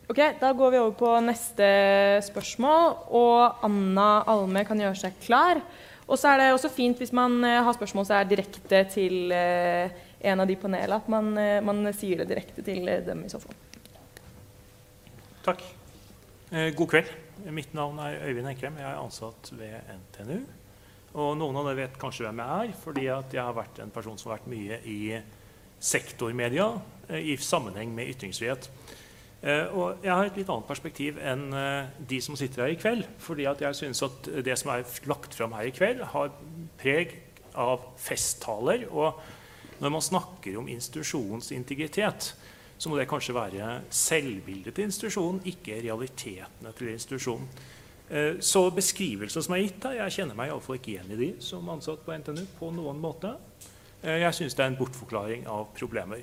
[0.07, 1.67] Ok, Da går vi over på neste
[2.23, 2.93] spørsmål.
[3.11, 5.63] Og Anna Alme kan gjøre seg klar.
[6.07, 9.33] Og så er det også fint hvis man eh, har spørsmål som er direkte til
[9.35, 9.91] eh,
[10.31, 13.41] en av de panelene, at man, eh, man sier det direkte til dem i så
[13.43, 13.57] fall.
[15.47, 15.65] Takk.
[16.79, 17.11] God kveld.
[17.55, 18.79] Mitt navn er Øyvind Enkrem.
[18.79, 20.39] Jeg er ansatt ved NTNU.
[21.19, 24.19] Og noen av dere vet kanskje hvem jeg er, fordi jeg har vært en person
[24.19, 24.99] som har vært mye i
[25.83, 26.69] sektormedia
[27.19, 28.69] i sammenheng med ytringsfrihet.
[29.43, 32.81] Eh, og jeg har et litt annet perspektiv enn eh, de som sitter her i
[32.81, 33.05] kveld.
[33.19, 36.33] fordi jeg synes at det som er lagt fram her i kveld, har
[36.81, 37.15] preg
[37.55, 38.87] av festtaler.
[38.91, 39.21] Og
[39.81, 42.35] når man snakker om institusjonens integritet,
[42.79, 47.49] så må det kanskje være selvbildet til institusjonen, ikke realitetene til institusjonen.
[48.09, 51.13] Eh, Så beskrivelsen som er gitt her, jeg kjenner meg i alle fall ikke igjen
[51.13, 53.37] i de som ansatt på NTNU på noen måte.
[54.03, 56.23] Jeg syns det er en bortforklaring av problemer.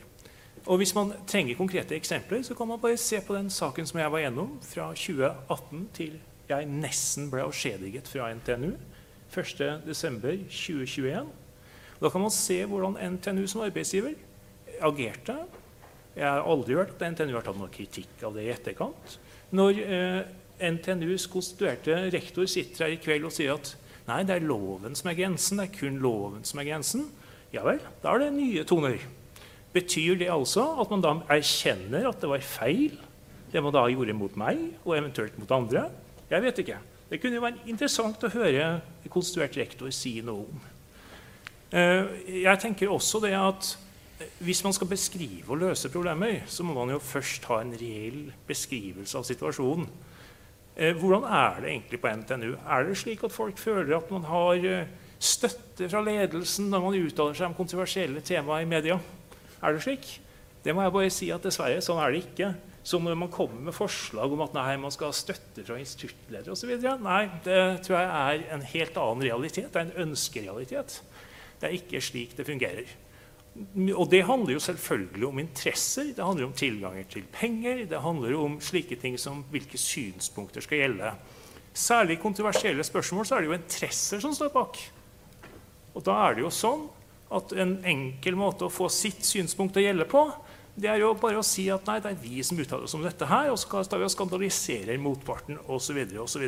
[0.65, 3.99] Og Hvis man trenger konkrete eksempler, så kan man bare se på den saken som
[3.99, 8.71] jeg var gjennom fra 2018 til jeg nesten ble avskjediget fra NTNU
[9.33, 11.25] 1.12.2021.
[12.01, 14.13] Da kan man se hvordan NTNU som arbeidsgiver
[14.81, 15.35] agerte.
[16.15, 19.19] Jeg har aldri hørt at NTNU har tatt noe kritikk av det i etterkant.
[19.55, 20.21] Når eh,
[20.73, 23.75] NTNUs konstituerte rektor sitter her i kveld og sier at
[24.07, 27.03] nei, det er loven som er grensen, det er kun loven som er grensen,
[27.53, 28.97] ja vel, da er det nye toner.
[29.73, 32.97] Betyr det altså at man da erkjenner at det var feil,
[33.53, 35.87] det man da gjorde mot meg, og eventuelt mot andre?
[36.29, 36.77] Jeg vet ikke.
[37.09, 38.67] Det kunne jo være interessant å høre
[39.13, 40.61] konstituert rektor si noe om.
[41.73, 42.09] Eh,
[42.43, 43.67] jeg tenker også det at
[44.21, 47.73] eh, hvis man skal beskrive og løse problemer, så må man jo først ha en
[47.77, 49.87] reell beskrivelse av situasjonen.
[50.73, 52.51] Eh, hvordan er det egentlig på NTNU?
[52.61, 54.87] Er det slik at folk føler at man har
[55.23, 58.99] støtte fra ledelsen når man uttaler seg om kontroversielle temaer i media?
[59.63, 60.07] Er det slik?
[60.63, 62.53] Det må jeg bare si at dessverre, sånn er det ikke.
[62.83, 66.51] Så når man kommer med forslag om at nei, man skal ha støtte fra instituttledere
[66.51, 69.69] osv., nei, det tror jeg er en helt annen realitet.
[69.71, 70.97] Det er en ønskerealitet.
[71.61, 72.91] Det er ikke slik det fungerer.
[73.93, 78.33] Og det handler jo selvfølgelig om interesser, det handler om tilganger til penger, det handler
[78.39, 81.11] om slike ting som hvilke synspunkter skal gjelde.
[81.73, 84.81] Særlig i kontroversielle spørsmål så er det jo interesser som står bak.
[85.93, 86.87] Og da er det jo sånn
[87.33, 90.27] at en enkel måte å få sitt synspunkt å gjelde på,
[90.73, 93.05] det er jo bare å si at nei, det er vi som uttaler oss om
[93.05, 95.99] dette her, og så skal vi skandalisere motparten osv.
[96.23, 96.47] osv.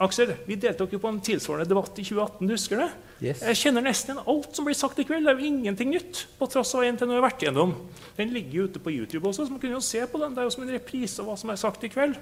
[0.00, 2.46] Aksel, vi deltok jo på en tilsvarende debatt i 2018.
[2.46, 2.86] du husker det?
[3.20, 3.42] Yes.
[3.44, 5.26] Jeg kjenner nesten igjen alt som blir sagt i kveld.
[5.26, 6.22] Det er jo ingenting nytt.
[6.38, 7.74] på tross av NTNU har vært igjennom.
[8.16, 10.32] Den ligger jo ute på YouTube også, så man kunne jo se på den.
[10.32, 12.16] Det er jo som en reprise av hva som er sagt i kveld.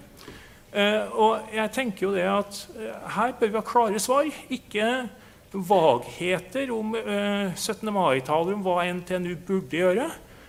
[0.75, 4.27] Uh, og jeg tenker jo det at uh, Her bør vi ha klare svar.
[4.51, 4.89] Ikke
[5.53, 7.93] vagheter om eh, 17.
[7.95, 10.09] mai-taler om hva NTNU burde gjøre.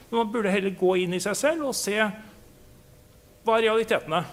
[0.09, 4.23] Men man burde heller gå inn i seg selv og se hva er realitetene.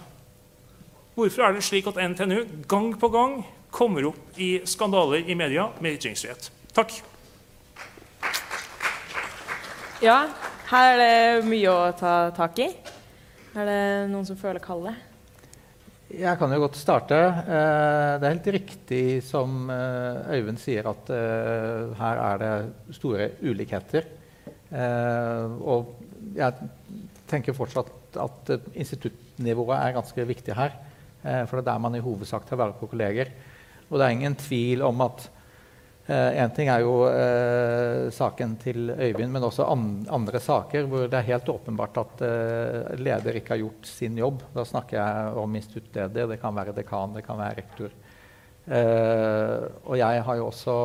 [1.16, 3.38] Hvorfor er det slik at NTNU gang på gang
[3.72, 6.50] kommer opp i skandaler i media med ytringsfrihet?
[6.76, 6.98] Takk.
[10.04, 10.26] Ja,
[10.68, 12.68] her er det mye å ta tak i.
[13.56, 14.98] Er det noen som føler kallet?
[16.06, 17.16] Jeg kan jo godt starte.
[17.18, 23.26] Eh, det er helt riktig som eh, Øyvind sier, at eh, her er det store
[23.42, 24.06] ulikheter.
[25.66, 25.90] Og
[26.34, 26.68] jeg
[27.30, 30.74] tenker fortsatt at instituttnivået er ganske viktig her.
[31.22, 33.30] For det er der man i hovedsak tar vare på kolleger.
[33.88, 35.28] Og det er ingen tvil om at
[36.06, 41.08] Én eh, ting er jo eh, saken til Øyvind, men også an andre saker hvor
[41.10, 44.44] det er helt åpenbart at eh, leder ikke har gjort sin jobb.
[44.54, 47.96] Da snakker jeg om instituttleder, det kan være dekan, det kan være rektor.
[49.86, 50.76] Og jeg har jo også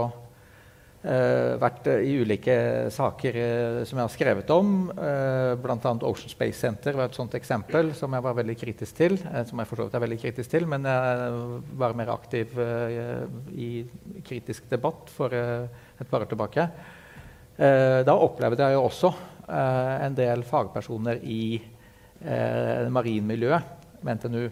[1.02, 2.56] Uh, vært uh, i ulike
[2.94, 4.92] saker uh, som jeg har skrevet om.
[4.94, 5.94] Uh, Bl.a.
[6.06, 9.16] Ocean Space Center var et sånt eksempel som jeg var veldig kritisk til.
[9.18, 11.32] som jeg for så vidt er veldig kritisk til, men jeg
[11.82, 12.54] var mer aktiv
[13.58, 13.70] i
[14.28, 16.68] kritisk debatt for et par år tilbake.
[17.58, 19.12] da opplevde jeg jo også
[20.06, 21.62] en del fagpersoner i
[22.94, 24.46] marinmiljøet ved NTNU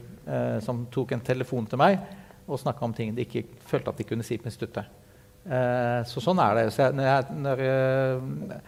[0.66, 2.02] som tok en telefon til meg
[2.48, 4.99] og snakka om ting de ikke følte at de kunne si på instituttet.
[5.46, 6.68] Eh, så sånn er det.
[6.76, 8.62] Så jeg, når jeg, når jeg,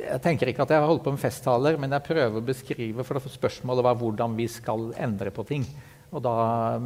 [0.00, 3.06] jeg, tenker ikke at jeg har holdt på med festtaler, men jeg prøver å beskrive
[3.06, 5.66] for spørsmålet var hvordan vi skal endre på ting.
[6.12, 6.34] Og da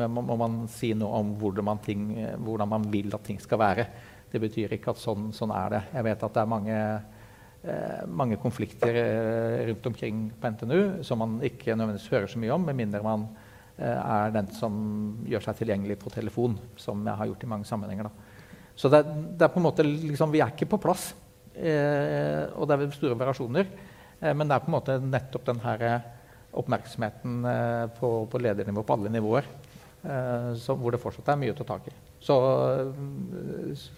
[0.06, 2.12] må man si noe om hvordan man, ting,
[2.46, 3.86] hvordan man vil at ting skal være.
[4.30, 5.82] Det betyr ikke at sånn, sånn er det.
[5.96, 6.76] Jeg vet at det er mange,
[7.66, 12.54] eh, mange konflikter eh, rundt omkring på NTNU som man ikke nødvendigvis hører så mye
[12.54, 13.26] om, med mindre man
[13.78, 14.78] eh, er den som
[15.26, 18.10] gjør seg tilgjengelig på telefon, som jeg har gjort i mange sammenhenger.
[18.10, 18.25] da.
[18.76, 21.08] Så det, det, er på en måte liksom, Vi er ikke på plass.
[21.56, 23.70] Eh, og det er store variasjoner.
[24.20, 26.12] Eh, men det er på en måte nettopp den her eh,
[26.56, 29.48] oppmerksomheten eh, på, på, ledernivå på alle nivåer
[30.02, 31.94] eh, så, hvor det fortsatt er mye å ta tak i.
[32.26, 32.36] Så,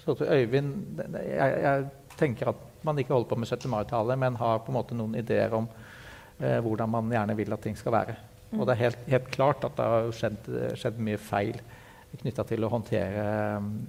[0.02, 1.86] så til Øyvind jeg, jeg,
[2.18, 3.68] tenker at man ikke holder på med 17.
[3.70, 5.68] mai-tale, men har på en måte noen ideer om
[6.38, 8.16] eh, hvordan man gjerne vil at ting skal være.
[8.56, 10.50] Og det er helt, helt klart at det har skjedd,
[10.80, 11.58] skjedd mye feil
[12.16, 13.24] knytta til å håndtere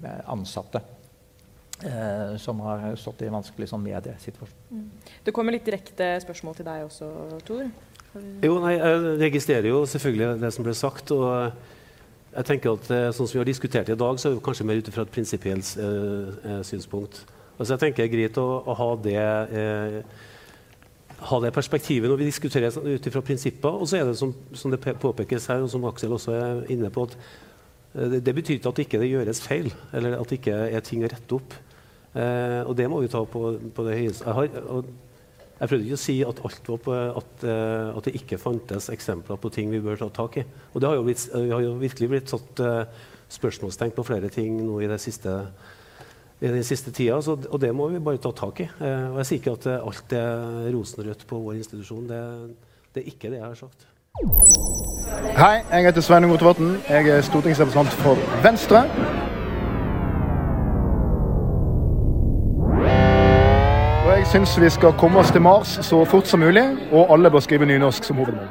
[0.03, 0.81] eh, ansatte.
[1.79, 4.63] Eh, som har stått i en vanskelig sånn, mediesituasjon.
[4.67, 4.87] Mm.
[5.23, 7.07] Det kommer litt direkte spørsmål til deg også,
[7.47, 7.69] Tor.
[8.43, 11.11] Jo, nei, Jeg registrerer jo selvfølgelig det som ble sagt.
[11.15, 11.53] og
[12.35, 14.67] jeg tenker at eh, sånn som vi har diskutert i dag, så er det kanskje
[14.67, 17.23] mer ut fra et prinsipielt eh, synspunkt.
[17.57, 19.99] Altså jeg tenker Det er greit å, å ha, det, eh,
[21.31, 23.71] ha, det, perspektivet når vi diskuterer ut fra prinsipper.
[23.71, 26.91] Og så er det som, som, det påpekes her, og som Aksel også er inne
[26.91, 27.48] på, at Eh,
[27.93, 31.03] det, det, betyr ikke at det ikke gjøres feil, eller at det ikke er ting
[31.03, 31.55] å rette opp.
[32.13, 34.25] Eh, og det må vi ta på, på det høyeste.
[34.27, 34.91] Jeg, har,
[35.59, 39.51] jeg prøvde ikke å si at, på, at, uh, at, det ikke fantes eksempler på
[39.53, 40.45] ting vi bør ta tak i.
[40.73, 42.63] Og det har jo, blitt, uh, har jo virkelig blitt satt
[43.29, 45.35] spørsmålstegn på flere ting nå i, siste,
[46.39, 47.19] i den siste tida.
[47.25, 48.69] Så, og det må vi bare ta tak i.
[48.79, 52.07] og jeg sier ikke at alt er rosenrødt på vår institusjon.
[52.09, 52.23] Det,
[52.95, 54.88] det er ikke det jeg har sagt.
[55.09, 56.75] Hei, jeg heter Sveinung Rotevatn.
[56.85, 58.83] Jeg er stortingsrepresentant for Venstre.
[64.05, 66.61] Og jeg syns vi skal komme oss til Mars så fort som mulig,
[66.93, 68.47] og alle bør skrive nynorsk som hovedmål.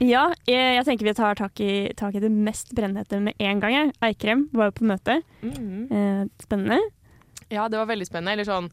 [0.00, 3.60] Ja, jeg, jeg tenker vi tar tak i, tak i det mest brennhete med en
[3.62, 3.90] gang.
[4.02, 5.20] Eikrem var jo på møte.
[5.46, 5.82] Mhm.
[5.92, 6.80] Eh, spennende.
[7.50, 8.32] Ja, det var veldig spennende.
[8.34, 8.70] Eller sånn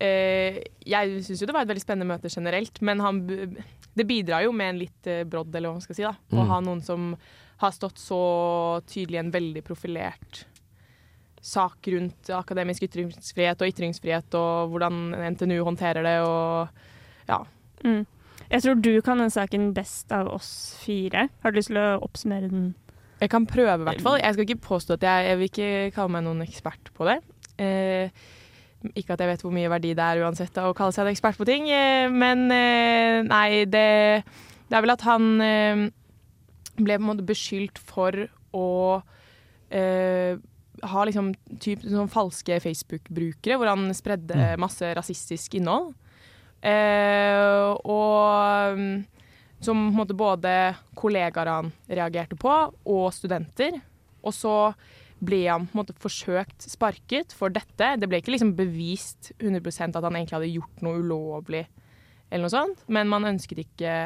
[0.00, 3.22] eh, Jeg syns jo det var et veldig spennende møte generelt, men han,
[3.94, 6.02] det bidrar jo med en litt eh, brodd, eller hva man skal si.
[6.02, 6.14] da.
[6.32, 6.48] Å Mm.
[6.48, 7.16] ha noen som
[7.62, 10.44] har stått så tydelig i en veldig profilert
[11.42, 16.68] sak rundt akademisk ytringsfrihet og ytringsfrihet, og hvordan NTNU håndterer det, og
[17.28, 17.40] ja.
[17.84, 18.06] Mm.
[18.52, 21.28] Jeg tror du kan den saken best av oss fire.
[21.42, 22.74] Har du lyst til å oppsummere den?
[23.22, 24.18] Jeg kan prøve, i hvert fall.
[24.20, 27.18] Jeg skal ikke påstå at jeg, jeg vil ikke kalle meg noen ekspert på det.
[27.62, 28.10] Eh,
[28.94, 31.38] ikke at jeg vet hvor mye verdi det er uansett å kalle seg en ekspert
[31.38, 33.86] på ting, eh, men eh, nei, det,
[34.68, 35.82] det er vel at han eh,
[36.78, 38.68] ble på en måte beskyldt for å
[39.72, 41.30] ha liksom
[41.62, 44.60] typ, sånn falske Facebook-brukere, hvor han spredde Mm.
[44.60, 45.94] masse rasistisk innhold.
[46.62, 49.04] Eh, og mm,
[49.62, 52.52] som på en måte både kollegaer han reagerte på,
[52.84, 53.80] og studenter.
[54.22, 54.74] Og så
[55.22, 57.94] ble han på en måte forsøkt sparket for dette.
[58.00, 61.62] Det ble ikke liksom bevist 100% at han egentlig hadde gjort noe ulovlig,
[62.28, 62.82] eller noe sånt.
[62.92, 63.96] Men man ønsket ikke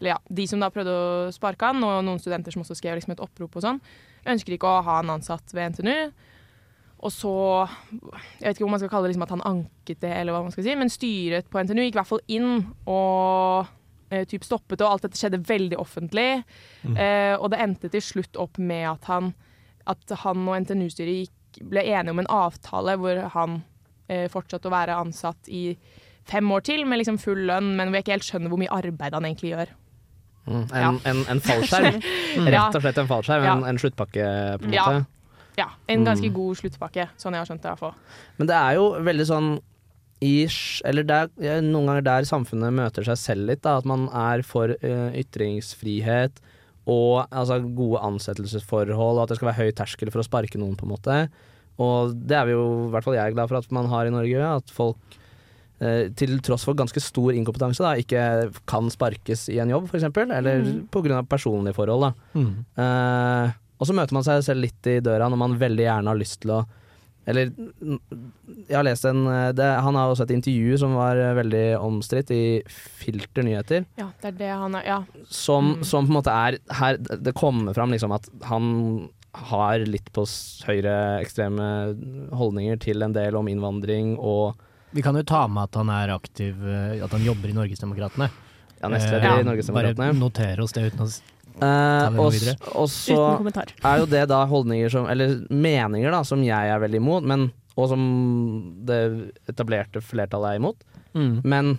[0.00, 2.96] Eller ja, de som da prøvde å sparke han, og noen studenter som også skrev
[2.98, 3.82] liksom et opprop og sånn,
[4.26, 6.12] ønsket ikke å ha han ansatt ved NTNU.
[7.02, 7.34] Og så
[8.40, 10.42] Jeg vet ikke om man skal kalle det liksom at han anket det, eller hva
[10.46, 12.50] man skal si, men styret på NTNU gikk i hvert fall inn
[12.90, 13.70] og
[14.12, 16.44] eh, typ stoppet og alt dette skjedde veldig offentlig.
[16.86, 16.96] Mm.
[16.96, 19.32] Eh, og det endte til slutt opp med at han,
[19.86, 21.30] at han og NTNU-styret
[21.68, 23.62] ble enige om en avtale hvor han
[24.08, 25.76] eh, fortsatte å være ansatt i
[26.24, 28.72] fem år til med liksom full lønn, men hvor jeg ikke helt skjønner hvor mye
[28.72, 29.72] arbeid han egentlig gjør.
[30.46, 30.62] Mm.
[30.62, 30.92] En, Ja.
[31.10, 32.00] en, en fallskjerm.
[32.32, 32.46] Mm.
[32.48, 33.42] Rett og slett en fallskjerm.
[33.44, 33.68] En, Ja.
[33.68, 34.22] en sluttpakke,
[34.58, 34.84] på en Ja.
[34.86, 35.06] måte.
[35.58, 36.34] Ja, en ganske Mm.
[36.34, 37.94] god sluttpakke, sånn jeg har skjønt det i hvert fall.
[38.38, 39.50] Men det er jo veldig sånn
[40.22, 44.08] ish, eller det er noen ganger der samfunnet møter seg selv litt, da, at man
[44.08, 46.40] er for uh, ytringsfrihet
[46.90, 50.74] og altså, gode ansettelsesforhold, og at det skal være høy terskel for å sparke noen,
[50.78, 51.18] på en måte.
[51.82, 54.12] Og det er vi jo, i hvert fall jeg, glad for at man har i
[54.14, 55.16] Norge, at folk
[55.80, 60.04] eh, til tross for ganske stor inkompetanse da, ikke kan sparkes i en jobb, f.eks.,
[60.10, 61.16] eller Mm.
[61.18, 62.02] av personlige forhold.
[62.10, 62.12] Da.
[62.38, 62.52] Mm.
[62.76, 66.18] Eh, og så møter man seg selv litt i døra når man veldig gjerne har
[66.20, 66.60] lyst til å
[67.26, 67.52] Eller
[68.66, 71.64] jeg har lest en eh, det, Han har også et intervju som var eh, veldig
[71.78, 73.84] omstridt i Filter nyheter.
[74.00, 74.96] Ja, det er det han er Ja.
[75.30, 75.84] Som, Mm.
[75.86, 80.26] som på en måte er her, Det kommer fram liksom at han har litt på
[80.66, 81.68] høyreekstreme
[82.36, 84.56] holdninger til en del om innvandring og
[84.92, 88.26] Vi kan jo ta med at han er aktiv, eh, at han jobber i Norgesdemokratene.
[88.82, 89.96] Ja, nestleder i Eh, Norgesdemokratene.
[89.96, 91.20] Bare notere oss det uten å
[91.60, 92.36] Eh, og,
[92.72, 93.16] og så
[93.84, 97.50] er jo det da holdninger som Eller meninger da som jeg er veldig imot, men,
[97.76, 98.04] og som
[98.88, 99.00] det
[99.52, 100.86] etablerte flertallet er imot.
[101.12, 101.34] Mm.
[101.44, 101.74] Men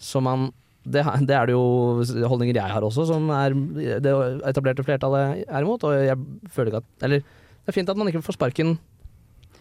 [0.00, 0.48] som man
[0.86, 3.54] det, det er det jo holdninger jeg har også, som er
[4.02, 4.12] det
[4.46, 5.84] etablerte flertallet er imot.
[5.86, 6.18] Og jeg
[6.54, 8.76] føler ikke at Eller det er fint at man ikke får sparken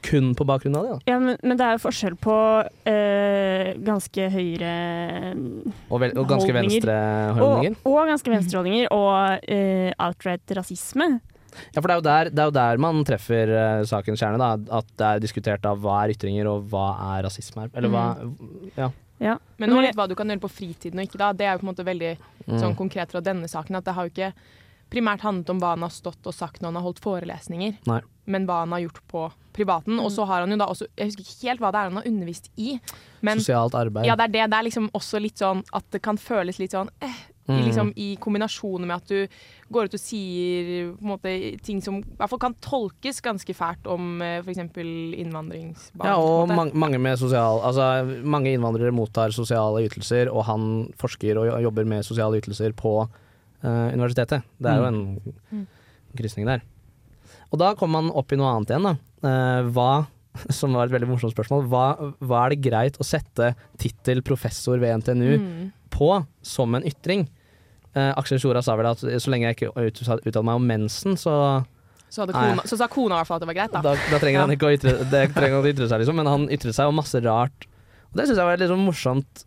[0.05, 0.91] kun på bakgrunn av det.
[0.95, 1.13] Da.
[1.13, 2.35] Ja, men, men det er jo forskjell på
[2.91, 4.73] øh, ganske høyre
[5.89, 6.59] Og, vel, og ganske holdninger.
[6.61, 6.97] venstre
[7.39, 7.77] holdninger.
[7.83, 11.09] Og, og ganske venstre holdninger, og øh, outright rasisme.
[11.71, 14.39] Ja, for det er jo der, det er jo der man treffer uh, sakens kjerne.
[14.41, 14.79] Da.
[14.81, 17.69] At det er diskutert av hva er ytringer, og hva er rasisme.
[17.73, 18.03] Eller hva
[19.23, 19.37] Ja.
[19.55, 21.29] Men nå litt hva du kan gjøre på fritiden og ikke da.
[21.31, 22.59] Det er jo på en måte veldig Mm.
[22.61, 23.73] sånn konkret fra denne saken.
[23.79, 24.27] At det har jo ikke
[24.93, 28.01] primært handlet om hva han har stått og sagt når han har holdt forelesninger, Nei.
[28.25, 29.99] Men hva han har gjort på privaten.
[30.03, 31.99] Og så har han jo da også Jeg husker ikke helt hva det er han
[32.01, 32.79] har undervist i.
[33.21, 34.05] Men, Sosialt arbeid.
[34.05, 34.49] Ja, det er det.
[34.51, 37.65] Det er liksom også litt sånn at det kan føles litt sånn eh, i, Mm.
[37.67, 39.27] liksom, I kombinasjon med at du
[39.69, 43.53] går ut og sier på en måte, ting som i hvert fall kan tolkes ganske
[43.53, 44.57] fælt om eh, f.eks.
[45.21, 46.07] innvandringsbarn.
[46.09, 47.85] Ja, og man, mange, mange, med sosial, altså,
[48.25, 50.65] mange innvandrere mottar sosiale ytelser, og han
[50.97, 54.41] forsker og jobber med sosiale ytelser på uh, universitetet.
[54.57, 55.01] Det er jo en
[55.51, 55.67] Mm.
[56.17, 56.61] krysning der.
[57.53, 58.87] Og da kommer man opp i noe annet igjen.
[58.89, 58.95] Da.
[59.29, 59.89] Eh, hva,
[60.57, 61.85] som var et veldig morsomt spørsmål, hva,
[62.25, 65.71] hva er det greit å sette tittel professor ved NTNU Mm.
[65.95, 66.09] på
[66.43, 67.27] som en ytring?
[67.95, 71.63] Eh, Aksel Sjora sa vel at så lenge jeg ikke uttalte meg om mensen, så
[72.11, 73.81] Så, kona, så sa kona i hvert fall at det var greit, da.
[73.81, 76.43] da, da trenger han ikke å ytre, det trenger han ytre seg, liksom, men han
[76.53, 77.65] ytret seg om masse rart.
[78.11, 79.41] Og det syns jeg var litt sånn morsomt.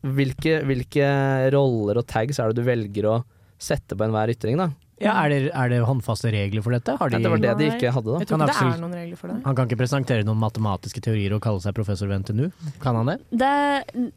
[0.00, 1.08] Hvilke, hvilke
[1.52, 3.16] roller og tags er det du velger å
[3.60, 4.56] sette på enhver ytring?
[4.56, 4.70] da?
[5.00, 6.92] Ja, er, det, er det håndfaste regler for dette?
[7.00, 8.18] Har de, Ja, det var det de ikke hadde, da.
[8.20, 9.36] Jeg tror Kan ikke det er noen regler for det.
[9.46, 12.50] Han kan ikke presentere noen matematiske teorier og kalle seg professor ved NTNU?
[12.82, 13.16] Kan han det?
[13.42, 13.54] Det,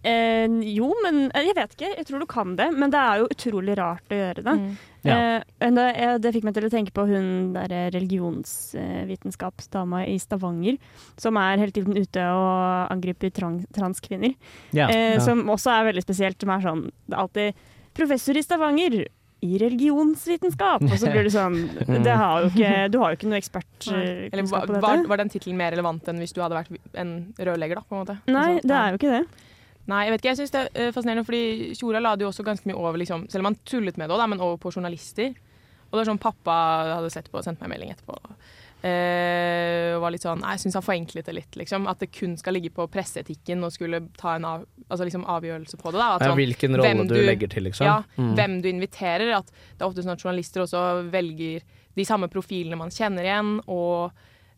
[0.03, 1.93] eh, jo, men eh, Jeg vet ikke.
[1.97, 2.67] Jeg tror du kan det.
[2.75, 4.57] Men det er jo utrolig rart å gjøre det.
[5.03, 5.15] Ja.
[5.39, 10.77] Eh, det, eh, det fikk meg til å tenke på hun der religionsvitenskapsdama i Stavanger,
[11.19, 13.71] som er hele tiden ute og angriper transkvinner.
[13.73, 14.35] transkvinner.
[14.71, 15.19] Ja, Eh.
[15.19, 16.39] Som også er veldig spesielt.
[16.39, 17.53] Som er sånn Det er alltid
[17.93, 19.07] 'professor i Stavanger'.
[19.43, 20.83] I religionsvitenskap!
[20.87, 21.57] Og så blir det sånn
[22.07, 25.09] det har jo ikke, Du har jo ikke noe Eller ekspertkunnskap på var, dette.
[25.11, 27.85] var den tittelen mer relevant enn hvis du hadde vært en rørlegger, da?
[27.89, 28.17] på en måte?
[28.31, 29.49] Nei, Altså, det er jo ikke det.
[29.91, 32.29] Nei, jeg vet ikke, jeg synes det er eh, fascinerende, fordi Tjora la det jo
[32.31, 34.71] også ganske mye over, liksom, selv om han tullet med det òg, men over på
[34.71, 35.33] journalister.
[35.89, 36.53] Og det er sånn pappa
[36.95, 38.15] hadde sett på og sendt meg melding etterpå.
[38.15, 38.53] Eh,
[38.83, 41.87] og var litt sånn, jeg syns han forenklet det litt, liksom.
[41.87, 45.79] At det kun skal ligge på presseetikken og skulle ta en av, altså liksom avgjørelse
[45.79, 45.99] på det.
[46.01, 46.09] da.
[46.17, 47.85] At Ja, sånn, hvilken rolle du, du legger til, liksom.
[47.87, 48.35] Ja, Mm.
[48.35, 49.33] hvem du inviterer.
[49.37, 51.61] At det er ofte sånn at journalister også velger
[51.95, 54.11] de samme profilene man kjenner igjen, og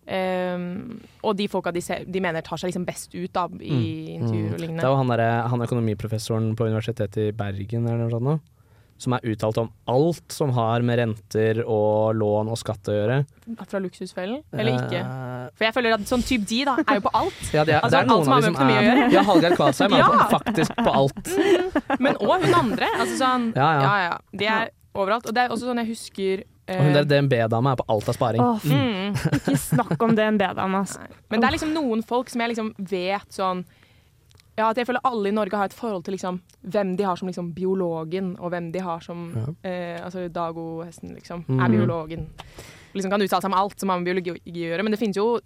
[0.07, 4.13] Um, og de folka de, ser, de mener tar seg liksom best ut da, i
[4.19, 4.61] intervjuer og Mm.
[4.61, 4.81] lignende.
[4.81, 8.39] Det er jo han, han økonomiprofessoren på Universitetet i Bergen eller noe sånt nå,
[8.97, 13.17] som er uttalt om alt som har med renter og lån og skatt å gjøre.
[13.67, 14.39] Fra Luksusfellen?
[14.55, 15.01] Eller ikke?
[15.03, 17.41] Eh, For jeg føler at sånn type de da, er jo på alt.
[17.53, 18.73] Ja, det er, Altså, det er alt noen som av har de med som økonomi
[18.73, 19.11] å er gjøre.
[19.17, 20.27] Ja, Hallgeir Kvalsheim er Ja.
[20.31, 21.99] faktisk på alt.
[21.99, 22.87] Men òg hun andre.
[22.99, 23.95] Altså sånn, Ja, ja, ja.
[24.09, 24.17] ja.
[24.31, 25.27] De er overalt.
[25.27, 28.09] Og det er også sånn jeg husker eh, Og hun der DNB-dama er på alt
[28.09, 28.41] av sparing.
[28.41, 29.11] Oh, Mm.
[29.41, 30.85] Ikke snakk om DNB-dama.
[31.29, 33.65] Men det er liksom noen folk som jeg liksom vet sånn
[34.57, 37.15] ja, at jeg føler alle i Norge har et forhold til liksom, hvem de har
[37.19, 39.25] som liksom, biologen, og hvem de har som
[39.63, 41.59] eh, Altså Dago Hesten, liksom, Mm.
[41.59, 42.27] er biologen.
[42.95, 45.17] Liksom kan uttale seg om alt som har med biologi å gjøre, men det finnes
[45.19, 45.39] jo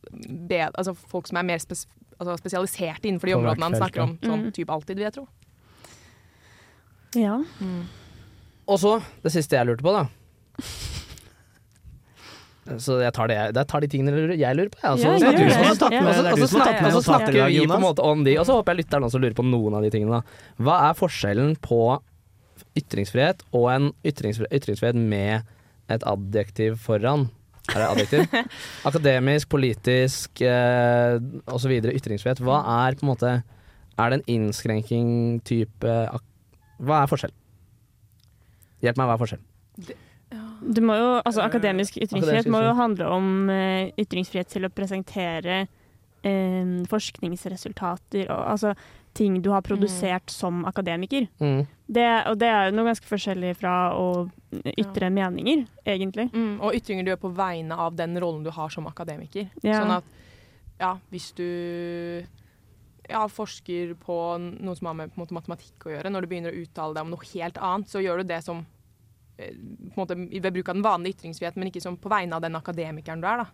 [0.48, 1.88] bed, altså, folk som er mer spes
[2.20, 4.18] altså, spesialiserte innenfor de På områdene han snakker om.
[4.22, 4.30] ja.
[4.30, 4.52] Sånn Mm.
[4.54, 5.28] type alltid, vil jeg tro.
[7.16, 7.40] Ja.
[8.68, 10.08] Og så, det siste jeg lurte på, da.
[12.78, 14.78] Så jeg tar, det, jeg tar de tingene jeg lurer på.
[14.84, 14.92] jeg.
[14.92, 15.60] Og så Ja, og så snakker- Ja.
[15.60, 18.76] og så- er snakker i snakker vi på en måte om de, og så håper
[18.76, 20.12] jeg lytteren også lurer på noen av de tingene.
[20.22, 20.22] da.
[20.64, 22.02] Hva er forskjellen på
[22.78, 25.44] ytringsfrihet og en ytringsfrihet, ytringsfrihet med
[25.90, 27.30] et adjektiv foran?
[27.70, 28.46] Er det adjektiv?
[28.90, 31.70] Akademisk, politisk eh, osv.
[31.94, 32.40] ytringsfrihet.
[32.40, 33.44] Hva er på en måte
[34.00, 35.82] Er det en innskrenking type
[36.80, 37.36] Hva er forskjellen?
[38.82, 39.96] Hjelp meg, hva er forskjellen?
[40.62, 44.72] Det må jo, altså Akademisk ytringsfrihet akademisk må jo handle om uh, ytringsfrihet til å
[44.74, 48.74] presentere uh, forskningsresultater og altså
[49.18, 51.28] ting du har produsert som akademiker.
[51.42, 51.64] Mm.
[51.88, 54.28] Det, og det er jo noe ganske forskjellig fra å
[54.78, 56.30] ytre meninger, egentlig.
[56.34, 59.50] Mm, og ytringer du gjør på vegne av den rollen du har som akademiker.
[59.66, 59.82] Ja.
[59.82, 60.14] Sånn at
[60.80, 61.48] ja, hvis du
[63.10, 66.32] ja, forsker på noe som har med på en måte, matematikk å gjøre, når du
[66.32, 68.79] begynner å uttale deg om noe helt annet, så gjør du det som eh,
[69.96, 73.22] måte, ved bruk av den vanlige ytringsfriheten, men ikke som på vegne av den akademikeren
[73.24, 73.44] du er.
[73.44, 73.48] da.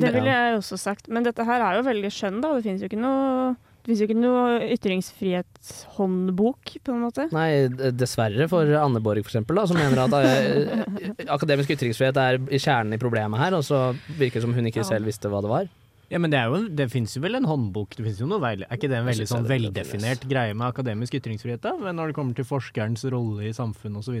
[0.00, 1.10] det ville jeg også sagt.
[1.12, 2.54] Men dette her er jo veldig skjønn, da.
[2.56, 7.24] Det finnes jo ikke noe det finnes jo ikke noe ytringsfrihetshåndbok, på en måte.
[7.32, 7.64] Nei,
[7.96, 12.92] dessverre for Anne Borg for eksempel, da, som mener at eh, akademisk ytringsfrihet er kjernen
[12.92, 15.64] i problemet her, og så virker det som hun ikke selv visste hva det var.
[16.10, 17.94] Ja, men det, er jo, det fins jo vel en håndbok?
[17.94, 21.62] Det jo noe Er ikke det en veldig sånn er veldefinert greie med akademisk ytringsfrihet?
[21.62, 21.76] da?
[21.78, 24.18] Men når det kommer til forskerens rolle i samfunnet osv.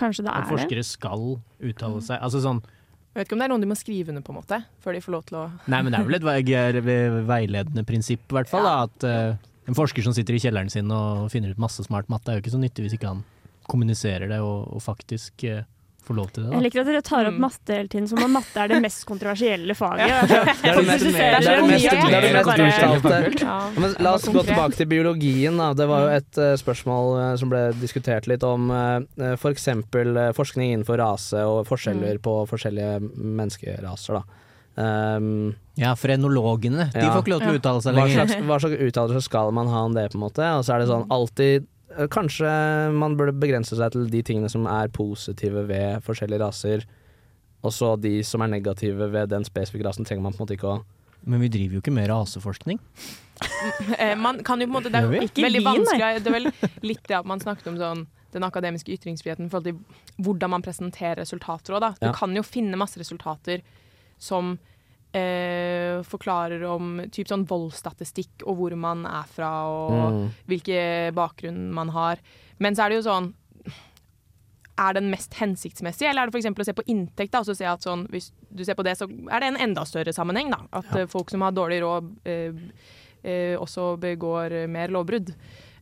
[0.00, 0.52] Kanskje det At er det.
[0.54, 1.26] forskere skal
[1.60, 2.22] uttale seg.
[2.24, 4.40] Altså sånn Jeg vet ikke om det er noen de må skrive under på en
[4.40, 8.24] måte, før de får lov til å Nei, men det er vel et veiledende prinsipp,
[8.32, 8.64] i hvert fall.
[8.64, 12.08] Da, at uh, en forsker som sitter i kjelleren sin og finner ut masse smart
[12.12, 13.24] matte, er jo ikke så nyttig hvis ikke han
[13.68, 15.64] kommuniserer det og, og faktisk eh,
[16.06, 16.52] får lov til det.
[16.54, 17.28] Jeg liker at dere tar Mm.
[17.34, 20.06] opp matte hele tiden, som om matte er det mest kontroversielle faget.
[20.08, 20.20] Ja.
[20.22, 23.42] Altså, Det er det mest- det uttalte.
[23.42, 23.46] Ja.
[23.46, 25.56] Ja, Men la oss gå tilbake til biologien.
[25.58, 25.72] Da.
[25.74, 29.68] Det var jo et uh, spørsmål uh, som ble diskutert litt om uh, f.eks.
[29.68, 34.20] Uh, forskning innenfor rase og forskjeller på forskjellige menneskeraser.
[34.20, 34.42] Da.
[35.16, 36.86] Um, Ja, frenologene.
[36.92, 38.26] De får ikke lov til å uttale seg hva lenger.
[38.30, 40.44] slags, hva slags uttalelser skal man ha om det, på en måte?
[40.56, 41.66] Og så er det sånn alltid eh,
[42.12, 46.84] Kanskje man burde begrense seg til de tingene som er positive ved forskjellige raser,
[47.64, 50.56] og så de som er negative ved den spesifikke rasen, trenger man på en måte
[50.58, 50.84] ikke å
[51.26, 52.78] Men vi driver jo ikke med raseforskning.
[53.98, 56.22] Eh, man kan jo på en måte, Det er jo ikke veldig vi, vanskelig.
[56.24, 56.46] Det er vel
[56.88, 60.62] litt det at man snakket om sånn den akademiske ytringsfriheten i forhold til hvordan man
[60.64, 61.90] presenterer resultater òg, da.
[62.00, 62.12] Du Ja.
[62.16, 63.60] kan jo finne masse resultater
[64.18, 64.58] som
[65.16, 70.30] eh, forklarer om typ sånn voldsstatistikk og hvor man er fra og Mm.
[70.50, 72.18] hvilken bakgrunn man har.
[72.58, 73.32] Men så er det jo sånn
[74.78, 76.52] er den mest hensiktsmessige, eller er det f.eks.
[76.60, 77.32] å se på inntekt?
[77.32, 79.56] da, og så se at sånn, Hvis du ser på det, så er det en
[79.70, 80.50] enda større sammenheng.
[80.50, 81.00] da, At Ja.
[81.02, 82.52] eh, folk som har dårlig råd, eh,
[83.24, 85.34] eh, også begår mer lovbrudd.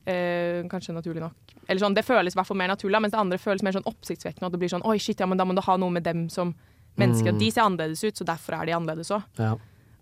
[0.07, 1.33] Eh, kanskje naturlig nok
[1.67, 3.87] Eller sånn, Det føles i hvert fall mer naturlig, mens det andre føles mer sånn
[3.89, 4.45] oppsiktsvekkende.
[4.47, 6.29] At det blir sånn Oi, shit, ja, men da må du ha noe med dem
[6.29, 6.55] som
[7.01, 7.35] mennesker.
[7.35, 7.39] Mm.
[7.43, 9.25] De ser annerledes ut, så derfor er de annerledes òg.
[9.41, 9.55] Ja.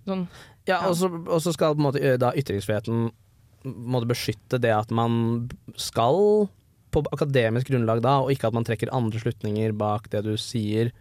[0.08, 0.26] Sånn,
[0.66, 3.08] Ja, så og så skal på en måte da ytringsfriheten
[3.66, 5.48] måtte beskytte det at man
[5.78, 6.48] skal
[6.92, 10.92] på akademisk grunnlag da, og ikke at man trekker andre slutninger bak det du sier,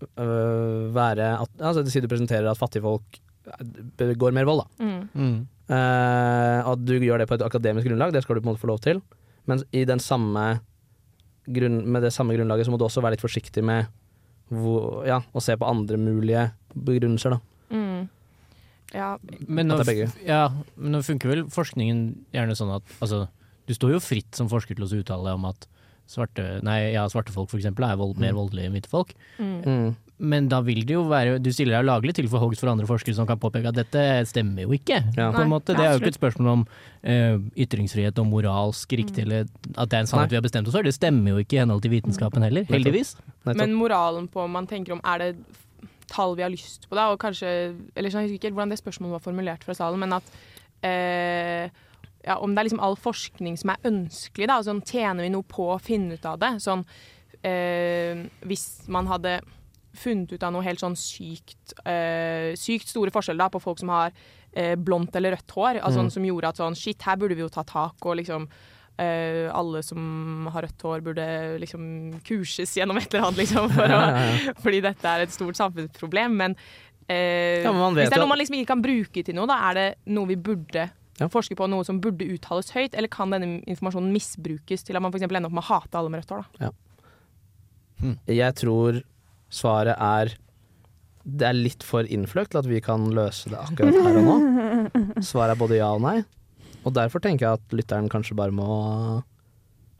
[0.00, 3.18] Øh, være at altså, det sier du presenterer at fattige folk
[4.00, 4.88] begår mer vold, da.
[5.12, 5.46] Mm.
[5.70, 8.62] Eh, at du gjør det på et akademisk grunnlag, det skal du på en måte
[8.62, 9.02] få lov til.
[9.48, 10.60] Men i den samme
[11.50, 13.90] grunn, med det samme grunnlaget så må du også være litt forsiktig med
[14.50, 17.40] hvor, ja, å se på andre mulige begrunnelser, da.
[17.70, 18.08] Mm.
[18.90, 19.10] Ja.
[19.46, 19.78] Men nå,
[20.26, 22.00] ja, men nå funker vel forskningen
[22.34, 23.28] gjerne sånn at altså,
[23.70, 25.68] du står jo fritt som forsker til å uttale deg om at
[26.10, 29.14] svarte, nei, ja, svarte folk for eksempel er vold, mer voldelige enn hvite folk.
[29.38, 29.92] Mm.
[30.20, 30.28] Mm.
[30.32, 32.86] Men da vil det jo være Du stiller deg laglig til for hogst for andre
[32.88, 35.00] forskere som kan påpeke at dette stemmer jo ikke.
[35.16, 35.30] Ja.
[35.32, 35.76] På en Nei, måte.
[35.76, 39.98] Det er jo ikke et spørsmål om uh, ytringsfrihet og moralsk riktig, eller at det
[39.98, 40.34] er en sannhet Nei.
[40.34, 40.86] vi har bestemt oss for.
[40.86, 43.16] Det stemmer jo ikke i henhold til vitenskapen heller, heldigvis.
[43.48, 45.32] Men moralen på om man tenker om er det
[46.10, 47.50] tall vi har lyst på, da, og kanskje
[47.94, 50.34] Eller jeg husker ikke hvordan det spørsmålet var formulert fra salen, men at
[50.84, 51.86] uh,
[52.26, 55.46] ja, om det er liksom all forskning som er ønskelig, da, sånn tjener vi noe
[55.48, 56.52] på å finne ut av det?
[56.60, 56.84] Sånn
[57.46, 59.38] eh, hvis man hadde
[59.96, 63.88] funnet ut av noe helt sånn sykt eh, Sykt store forskjeller da, på folk som
[63.90, 64.12] har
[64.54, 66.10] eh, blondt eller rødt hår, altså, Mm.
[66.14, 68.46] som gjorde at sånn Shit, her burde vi jo ta tak, og liksom
[69.00, 71.26] eh, alle som har rødt hår, burde
[71.62, 74.54] liksom kurses gjennom et eller annet, liksom, for å, Ja, ja, ja.
[74.62, 76.36] fordi dette er et stort samfunnsproblem.
[76.36, 76.56] Men,
[77.10, 79.86] Ja, hvis det er noe man liksom ikke kan bruke til noe, da er det
[80.14, 80.90] noe vi burde
[81.32, 85.10] forske på, noe som burde uttales høyt, eller kan denne informasjonen misbrukes til at man
[85.12, 85.24] f.eks.
[85.26, 86.46] ender opp med å hate alle med rødt hår?
[86.60, 86.70] Da?
[88.30, 89.00] Jeg tror
[89.50, 90.34] svaret er
[91.30, 94.36] det er litt for innfløkt til at vi kan løse det akkurat her og nå.
[95.26, 96.20] Svaret er både ja og nei.
[96.88, 98.68] Og derfor tenker jeg at lytteren kanskje bare må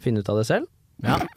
[0.01, 0.71] finne ut av det selv.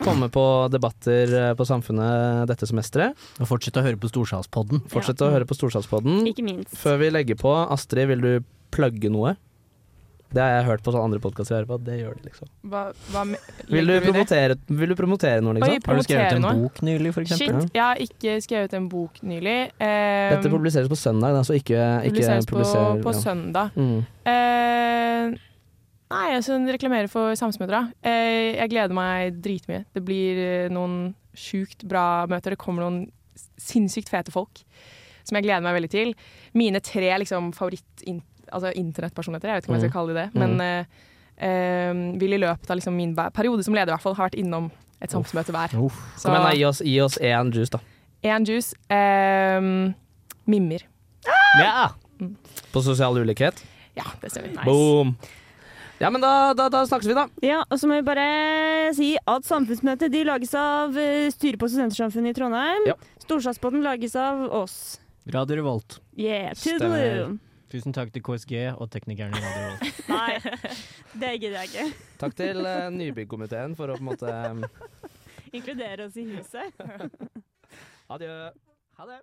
[0.03, 3.19] Komme på debatter eh, på Samfunnet dette semesteret.
[3.39, 4.83] Og fortsette å høre på Storsalspodden.
[4.91, 6.23] Fortsette å høre på Storsalspodden.
[6.31, 6.73] Ikke minst.
[6.79, 8.31] Før vi legger på, Astrid, vil du
[8.75, 9.35] plugge noe?
[10.33, 12.49] Det har jeg hørt på sånne andre podkaster jeg hører på, det gjør de, liksom.
[12.71, 12.83] Hva,
[13.13, 13.23] hva
[13.69, 15.75] Vil du, promotere, vil du promotere noe, liksom?
[15.93, 16.71] Oi, en noe?
[16.87, 19.57] nylig, for Shit, jeg har ikke skrevet en bok nylig.
[19.77, 23.21] Eh, Dette publiseres på søndag, da, så ikke, ikke publiseres på, publiser på ja.
[23.27, 23.77] søndag.
[23.77, 23.99] Mm.
[24.25, 25.37] Uh,
[26.13, 27.85] nei, jeg reklamerer reklamere for Samsmødra.
[27.91, 28.09] da.
[28.09, 29.83] Eh, jeg gleder meg dritmye.
[29.93, 32.57] Det blir eh, noen sjukt bra møter.
[32.57, 33.05] Det kommer noen
[33.61, 34.65] sinnssykt fete folk
[35.23, 36.13] som jeg gleder meg veldig til.
[36.57, 38.03] Mine tre liksom, favoritt
[38.53, 39.97] altså, internettpersonligheter, jeg vet ikke om jeg skal Mm.
[39.97, 40.39] kalle det det, Mm.
[40.39, 40.85] men eh,
[41.47, 44.37] eh, vil i løpet av liksom, min periode som leder i hvert fall ha vært
[44.39, 44.71] innom
[45.01, 45.69] et samfunnsmøte hver.
[45.75, 47.79] Kom igjen, da, gi oss, gi oss én juice, da.
[48.23, 48.73] Én juice.
[48.89, 49.93] Eh,
[50.47, 50.81] Mimmer.
[51.59, 51.89] Ja!
[52.73, 53.61] På sosial ulikhet.
[53.95, 54.63] Ja, det stemmer.
[54.65, 55.15] Boom.
[56.01, 57.27] Ja, men da, da, da snakkes vi, da.
[57.45, 61.69] Ja, og så må vi bare si at Samfunnsmøtet de lages av eh, styret på
[61.69, 62.87] Studentersamfunnet i Trondheim.
[62.89, 62.95] Ja.
[63.23, 64.99] Storsalspodden lages av oss.
[65.31, 65.99] Radio Revolt.
[66.17, 66.79] Yeah, Stemmer.
[66.79, 67.39] toodaloo.
[67.73, 70.01] Tusen takk til KSG og teknikerne i Radio Revolt.
[70.13, 70.33] Nei,
[71.17, 71.85] det gidder jeg ikke.
[72.21, 74.61] Takk til uh, nybyggkomiteen for å på en måte um,
[75.57, 76.83] Inkludere oss i huset.
[78.13, 78.35] Adjø.
[78.99, 79.17] Ha det.